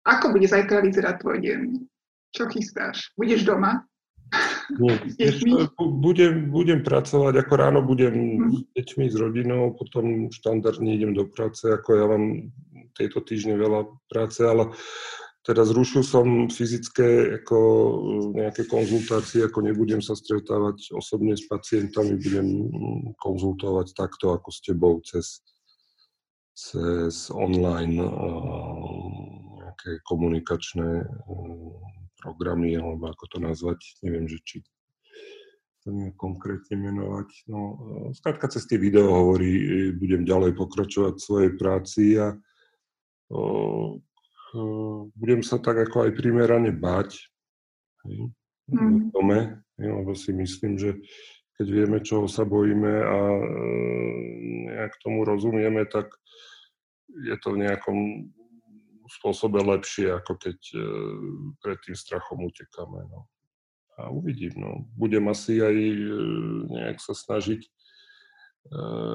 Ako 0.03 0.35
bude 0.35 0.51
zajtra 0.51 0.83
vyzerať 0.83 1.15
tvoj 1.23 1.39
deň? 1.39 1.61
Čo 2.35 2.51
chystáš? 2.51 3.15
Budeš 3.15 3.47
doma? 3.47 3.87
Nie, 4.83 5.01
budem, 5.79 6.53
budem 6.53 6.85
pracovať, 6.85 7.41
ako 7.41 7.53
ráno 7.57 7.81
budem 7.81 8.13
mm. 8.13 8.51
s 8.53 8.61
deťmi, 8.77 9.05
s 9.09 9.17
rodinou, 9.17 9.73
potom 9.73 10.29
štandardne 10.29 10.93
idem 10.93 11.17
do 11.17 11.25
práce, 11.25 11.65
ako 11.65 11.89
ja 11.97 12.05
mám 12.05 12.53
tejto 12.93 13.25
týždne 13.25 13.57
veľa 13.57 13.89
práce, 14.13 14.45
ale 14.45 14.75
teda 15.49 15.65
zrušil 15.65 16.05
som 16.05 16.53
fyzické 16.53 17.41
ako 17.41 17.59
nejaké 18.37 18.69
konzultácie, 18.69 19.49
ako 19.49 19.65
nebudem 19.65 20.05
sa 20.05 20.13
stretávať 20.13 20.93
osobne 20.93 21.33
s 21.41 21.49
pacientami, 21.49 22.21
budem 22.21 22.69
konzultovať 23.17 23.97
takto 23.97 24.37
ako 24.37 24.53
s 24.53 24.61
tebou 24.61 25.01
cez, 25.01 25.41
cez 26.53 27.33
online 27.33 27.97
nejaké 29.57 30.05
komunikačné 30.05 31.09
programy, 32.21 32.77
alebo 32.77 33.09
ako 33.09 33.25
to 33.33 33.39
nazvať, 33.41 33.81
neviem, 34.05 34.29
že 34.29 34.45
či 34.45 34.61
to 35.81 35.97
nejak 35.97 36.21
konkrétne 36.21 36.77
menovať. 36.77 37.49
No, 37.49 37.61
skrátka 38.13 38.53
cez 38.53 38.69
tie 38.69 38.77
video 38.77 39.17
hovorí, 39.17 39.97
budem 39.97 40.29
ďalej 40.29 40.53
pokračovať 40.61 41.17
v 41.17 41.25
svojej 41.25 41.53
práci 41.57 42.21
a 42.21 42.37
budem 45.17 45.41
sa 45.45 45.61
tak 45.61 45.89
ako 45.89 46.09
aj 46.09 46.17
primerane 46.17 46.73
báť 46.73 47.21
hej, 48.07 48.33
mm. 48.73 48.79
v 48.79 49.05
dome, 49.13 49.41
hej, 49.81 49.91
lebo 49.93 50.13
si 50.17 50.33
myslím, 50.33 50.81
že 50.81 50.97
keď 51.59 51.67
vieme, 51.67 51.99
čoho 52.01 52.31
sa 52.31 52.47
bojíme 52.47 52.93
a 53.03 53.19
e, 53.19 53.43
nejak 54.71 54.95
tomu 55.03 55.27
rozumieme, 55.27 55.83
tak 55.91 56.07
je 57.27 57.35
to 57.43 57.59
v 57.59 57.67
nejakom 57.67 58.31
spôsobe 59.19 59.59
lepšie, 59.59 60.15
ako 60.15 60.39
keď 60.39 60.59
e, 60.71 60.81
pred 61.59 61.79
tým 61.83 61.99
strachom 61.99 62.47
utekáme. 62.47 63.03
No. 63.11 63.27
A 63.99 64.15
uvidím. 64.15 64.55
No. 64.55 64.87
Budem 64.95 65.27
asi 65.27 65.59
aj 65.59 65.75
nejak 66.71 67.03
sa 67.03 67.19
snažiť 67.19 67.67
Eh, 67.67 67.78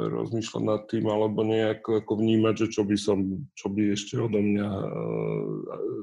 rozmýšľať 0.09 0.63
nad 0.65 0.81
tým 0.89 1.05
alebo 1.05 1.45
nejak 1.45 1.85
ako 1.85 2.17
vnímať, 2.17 2.65
že 2.65 2.67
čo 2.73 2.81
by 2.81 2.97
som, 2.97 3.45
čo 3.53 3.69
by 3.69 3.93
ešte 3.93 4.17
odo 4.17 4.41
mňa 4.41 4.69
eh, 4.69 5.55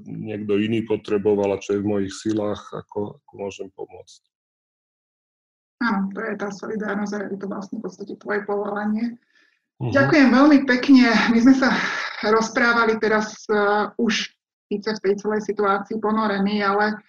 niekto 0.06 0.54
iný 0.54 0.86
potreboval 0.86 1.58
a 1.58 1.62
čo 1.62 1.74
je 1.74 1.82
v 1.82 1.90
mojich 1.90 2.14
silách, 2.14 2.62
ako, 2.70 3.18
ako 3.18 3.32
môžem 3.34 3.68
pomôcť. 3.74 4.22
Áno, 5.80 6.12
to 6.12 6.20
je 6.20 6.34
tá 6.36 6.48
solidárnosť 6.52 7.12
a 7.16 7.18
je 7.26 7.38
to 7.40 7.48
vlastne 7.48 7.76
v 7.80 7.84
podstate 7.88 8.14
tvoje 8.20 8.40
povolanie. 8.44 9.16
Uh-huh. 9.80 9.90
Ďakujem 9.90 10.28
veľmi 10.28 10.58
pekne. 10.68 11.08
My 11.32 11.38
sme 11.40 11.54
sa 11.56 11.72
rozprávali 12.28 13.00
teraz 13.00 13.48
uh, 13.48 13.88
už 13.96 14.28
síce 14.70 14.88
v 14.92 15.02
tej 15.02 15.14
celej 15.18 15.40
situácii 15.48 15.98
ponorení, 15.98 16.60
ale 16.62 17.00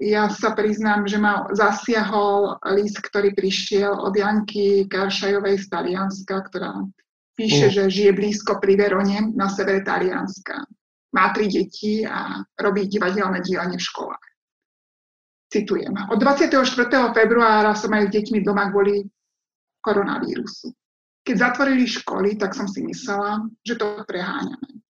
ja 0.00 0.32
sa 0.32 0.56
priznám, 0.56 1.04
že 1.04 1.20
ma 1.20 1.44
zasiahol 1.52 2.56
list, 2.72 3.04
ktorý 3.04 3.36
prišiel 3.36 3.92
od 3.92 4.16
Janky 4.16 4.88
Karšajovej 4.88 5.60
z 5.60 5.66
Talianska, 5.68 6.40
ktorá 6.48 6.72
píše, 7.36 7.68
mm. 7.68 7.72
že 7.76 7.82
žije 7.92 8.12
blízko 8.16 8.56
pri 8.56 8.80
Verone 8.80 9.28
na 9.36 9.52
severe 9.52 9.84
Talianska. 9.84 10.64
Má 11.12 11.24
tri 11.36 11.52
deti 11.52 12.00
a 12.00 12.40
robí 12.56 12.88
divadelné 12.88 13.44
dielne 13.44 13.76
v 13.76 13.84
školách. 13.84 14.26
Citujem. 15.50 15.92
Od 16.08 16.16
24. 16.16 16.62
februára 17.12 17.74
som 17.74 17.90
aj 17.92 18.08
s 18.08 18.10
deťmi 18.14 18.40
doma 18.40 18.70
kvôli 18.70 19.02
koronavírusu. 19.82 20.70
Keď 21.26 21.36
zatvorili 21.36 21.84
školy, 21.84 22.38
tak 22.40 22.56
som 22.56 22.64
si 22.70 22.80
myslela, 22.86 23.44
že 23.66 23.76
to 23.76 24.00
preháňame. 24.06 24.80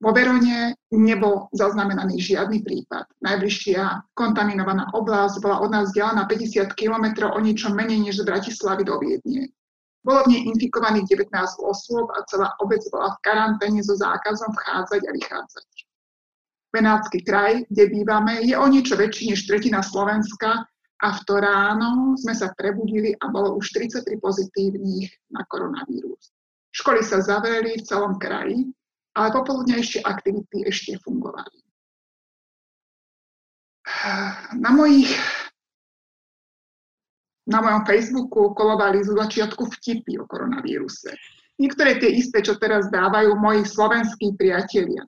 Vo 0.00 0.16
Verone 0.16 0.80
nebol 0.96 1.52
zaznamenaný 1.52 2.16
žiadny 2.24 2.64
prípad. 2.64 3.04
Najbližšia 3.20 4.16
kontaminovaná 4.16 4.88
oblasť 4.96 5.44
bola 5.44 5.60
od 5.60 5.68
nás 5.68 5.92
vzdialená 5.92 6.24
50 6.24 6.72
km 6.72 7.28
o 7.28 7.38
niečo 7.38 7.68
menej 7.68 8.08
než 8.08 8.24
z 8.24 8.24
Bratislavy 8.24 8.88
do 8.88 8.96
Viedne. 8.96 9.52
Bolo 10.00 10.24
v 10.24 10.32
nej 10.32 10.42
infikovaných 10.48 11.04
19 11.20 11.60
osôb 11.60 12.08
a 12.16 12.24
celá 12.24 12.56
obec 12.64 12.80
bola 12.88 13.12
v 13.12 13.20
karanténe 13.20 13.84
so 13.84 13.92
zákazom 13.92 14.48
vchádzať 14.56 15.02
a 15.04 15.10
vychádzať. 15.12 15.68
Benátsky 16.72 17.20
kraj, 17.20 17.68
kde 17.68 17.92
bývame, 17.92 18.40
je 18.40 18.56
o 18.56 18.64
niečo 18.64 18.96
väčší 18.96 19.36
než 19.36 19.44
tretina 19.44 19.84
Slovenska 19.84 20.64
a 21.04 21.08
v 21.12 21.20
to 21.28 21.36
ráno 21.44 22.16
sme 22.16 22.32
sa 22.32 22.48
prebudili 22.56 23.12
a 23.20 23.28
bolo 23.28 23.60
už 23.60 23.68
33 23.76 24.16
pozitívnych 24.16 25.12
na 25.28 25.44
koronavírus. 25.44 26.32
Školy 26.72 27.04
sa 27.04 27.20
zavreli 27.20 27.76
v 27.76 27.84
celom 27.84 28.16
kraji, 28.16 28.72
ale 29.14 29.28
popoludnejšie 29.34 30.06
aktivity 30.06 30.66
ešte 30.66 30.98
fungovali. 31.02 31.58
Na 34.54 34.70
mojich 34.70 35.10
na 37.50 37.58
mojom 37.58 37.82
Facebooku 37.82 38.54
kolovali 38.54 39.02
z 39.02 39.10
začiatku 39.10 39.66
vtipy 39.66 40.22
o 40.22 40.24
koronavíruse. 40.30 41.10
Niektoré 41.58 41.98
tie 41.98 42.14
isté, 42.14 42.46
čo 42.46 42.54
teraz 42.56 42.86
dávajú 42.88 43.34
moji 43.34 43.66
slovenskí 43.66 44.38
priatelia. 44.38 45.02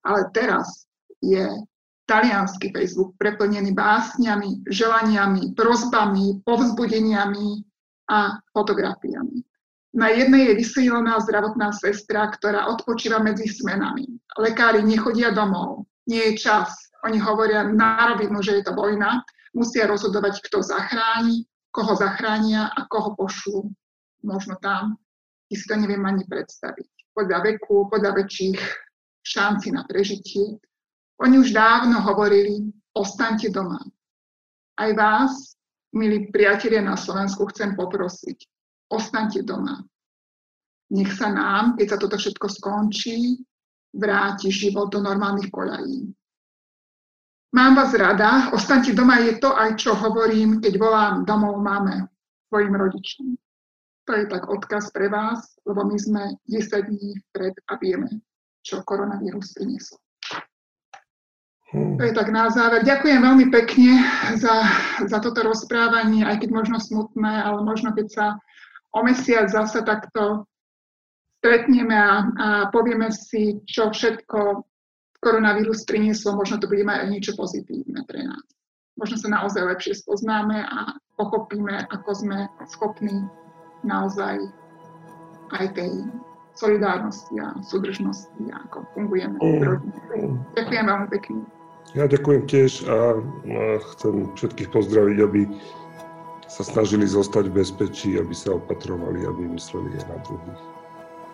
Ale 0.00 0.32
teraz 0.32 0.88
je 1.20 1.44
talianský 2.08 2.72
Facebook 2.72 3.14
preplnený 3.20 3.76
básňami, 3.76 4.64
želaniami, 4.70 5.52
prozbami, 5.52 6.40
povzbudeniami 6.46 7.62
a 8.10 8.38
fotografiami. 8.54 9.42
Na 9.96 10.12
jednej 10.12 10.52
je 10.52 10.60
vysílená 10.60 11.16
zdravotná 11.24 11.72
sestra, 11.72 12.28
ktorá 12.28 12.68
odpočíva 12.68 13.16
medzi 13.16 13.48
smenami. 13.48 14.04
Lekári 14.36 14.84
nechodia 14.84 15.32
domov, 15.32 15.88
nie 16.04 16.20
je 16.20 16.44
čas. 16.44 16.92
Oni 17.00 17.16
hovoria 17.16 17.64
na 17.64 18.12
rovinu, 18.12 18.44
že 18.44 18.60
je 18.60 18.62
to 18.68 18.76
vojna, 18.76 19.24
musia 19.56 19.88
rozhodovať, 19.88 20.44
kto 20.44 20.60
zachráni, 20.60 21.48
koho 21.72 21.96
zachránia 21.96 22.68
a 22.76 22.84
koho 22.92 23.16
pošlú 23.16 23.72
možno 24.20 24.60
tam, 24.60 25.00
kde 25.48 25.56
si 25.56 25.64
to 25.64 25.80
neviem 25.80 26.04
ani 26.04 26.28
predstaviť. 26.28 27.16
Podľa 27.16 27.38
veku, 27.46 27.88
podľa 27.88 28.20
väčších 28.20 28.60
šanci 29.24 29.72
na 29.72 29.88
prežitie. 29.88 30.60
Oni 31.24 31.40
už 31.40 31.56
dávno 31.56 32.04
hovorili, 32.04 32.68
ostaňte 32.92 33.48
doma. 33.48 33.80
Aj 34.76 34.90
vás, 34.92 35.56
milí 35.96 36.28
priatelia 36.28 36.84
na 36.84 37.00
Slovensku, 37.00 37.48
chcem 37.48 37.72
poprosiť, 37.72 38.55
ostaňte 38.90 39.42
doma. 39.42 39.82
Nech 40.90 41.10
sa 41.18 41.32
nám, 41.32 41.74
keď 41.74 41.86
sa 41.90 41.98
toto 41.98 42.16
všetko 42.16 42.46
skončí, 42.46 43.42
vráti 43.96 44.52
život 44.52 44.92
do 44.92 45.02
normálnych 45.02 45.50
koľají. 45.50 46.14
Mám 47.56 47.72
vás 47.74 47.94
rada, 47.96 48.52
ostaňte 48.52 48.92
doma 48.92 49.18
je 49.24 49.40
to 49.40 49.50
aj, 49.56 49.80
čo 49.80 49.96
hovorím, 49.96 50.60
keď 50.60 50.76
volám 50.76 51.24
domov 51.24 51.56
máme 51.62 52.04
svojim 52.52 52.74
rodičom. 52.76 53.26
To 54.06 54.12
je 54.14 54.24
tak 54.30 54.46
odkaz 54.46 54.94
pre 54.94 55.10
vás, 55.10 55.58
lebo 55.66 55.82
my 55.82 55.96
sme 55.98 56.22
10 56.46 56.86
dní 56.86 57.18
vpred 57.30 57.54
a 57.66 57.74
vieme, 57.82 58.22
čo 58.62 58.84
koronavírus 58.86 59.50
priniesol. 59.56 59.98
To 61.74 62.02
je 62.06 62.14
tak 62.14 62.30
na 62.30 62.46
záver. 62.46 62.86
Ďakujem 62.86 63.18
veľmi 63.18 63.46
pekne 63.50 63.98
za, 64.38 64.62
za 65.02 65.18
toto 65.18 65.42
rozprávanie, 65.42 66.22
aj 66.22 66.38
keď 66.38 66.50
možno 66.54 66.78
smutné, 66.78 67.42
ale 67.42 67.66
možno 67.66 67.90
keď 67.90 68.06
sa 68.06 68.26
o 68.96 69.00
mesiac 69.04 69.52
zase 69.52 69.84
takto 69.84 70.48
stretneme 71.44 71.94
a, 71.94 72.14
a 72.40 72.46
povieme 72.72 73.12
si, 73.12 73.60
čo 73.68 73.92
všetko 73.92 74.64
koronavírus 75.20 75.84
prinieslo, 75.84 76.32
možno 76.32 76.56
to 76.56 76.66
bude 76.66 76.82
mať 76.82 77.04
aj 77.04 77.08
niečo 77.12 77.32
pozitívne 77.36 78.02
pre 78.08 78.24
nás. 78.24 78.44
Možno 78.96 79.20
sa 79.20 79.28
naozaj 79.28 79.62
lepšie 79.68 80.00
spoznáme 80.00 80.64
a 80.64 80.96
pochopíme, 81.20 81.84
ako 81.92 82.10
sme 82.16 82.38
schopní 82.72 83.28
naozaj 83.84 84.40
aj 85.52 85.64
tej 85.76 85.92
solidárnosti 86.56 87.36
a 87.36 87.52
súdržnosti 87.60 88.40
ako 88.48 88.88
fungujeme 88.96 89.36
v 89.36 89.60
rodine. 89.60 90.00
Ďakujem 90.56 90.84
veľmi 90.88 91.08
pekne. 91.12 91.40
Ja 91.94 92.08
ďakujem 92.08 92.42
tiež 92.48 92.72
a 92.88 93.20
chcem 93.94 94.32
všetkých 94.34 94.72
pozdraviť, 94.72 95.18
aby 95.22 95.40
sa 96.46 96.62
snažili 96.62 97.06
zostať 97.06 97.50
v 97.50 97.56
bezpečí, 97.62 98.14
aby 98.18 98.34
sa 98.34 98.54
opatrovali, 98.54 99.26
aby 99.26 99.50
mysleli 99.50 99.98
aj 99.98 100.04
na 100.06 100.18
druhých. 100.22 100.62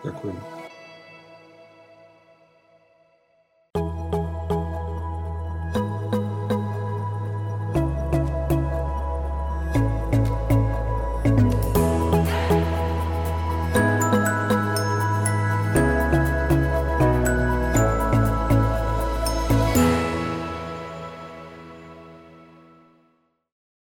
Ďakujem. 0.03 0.62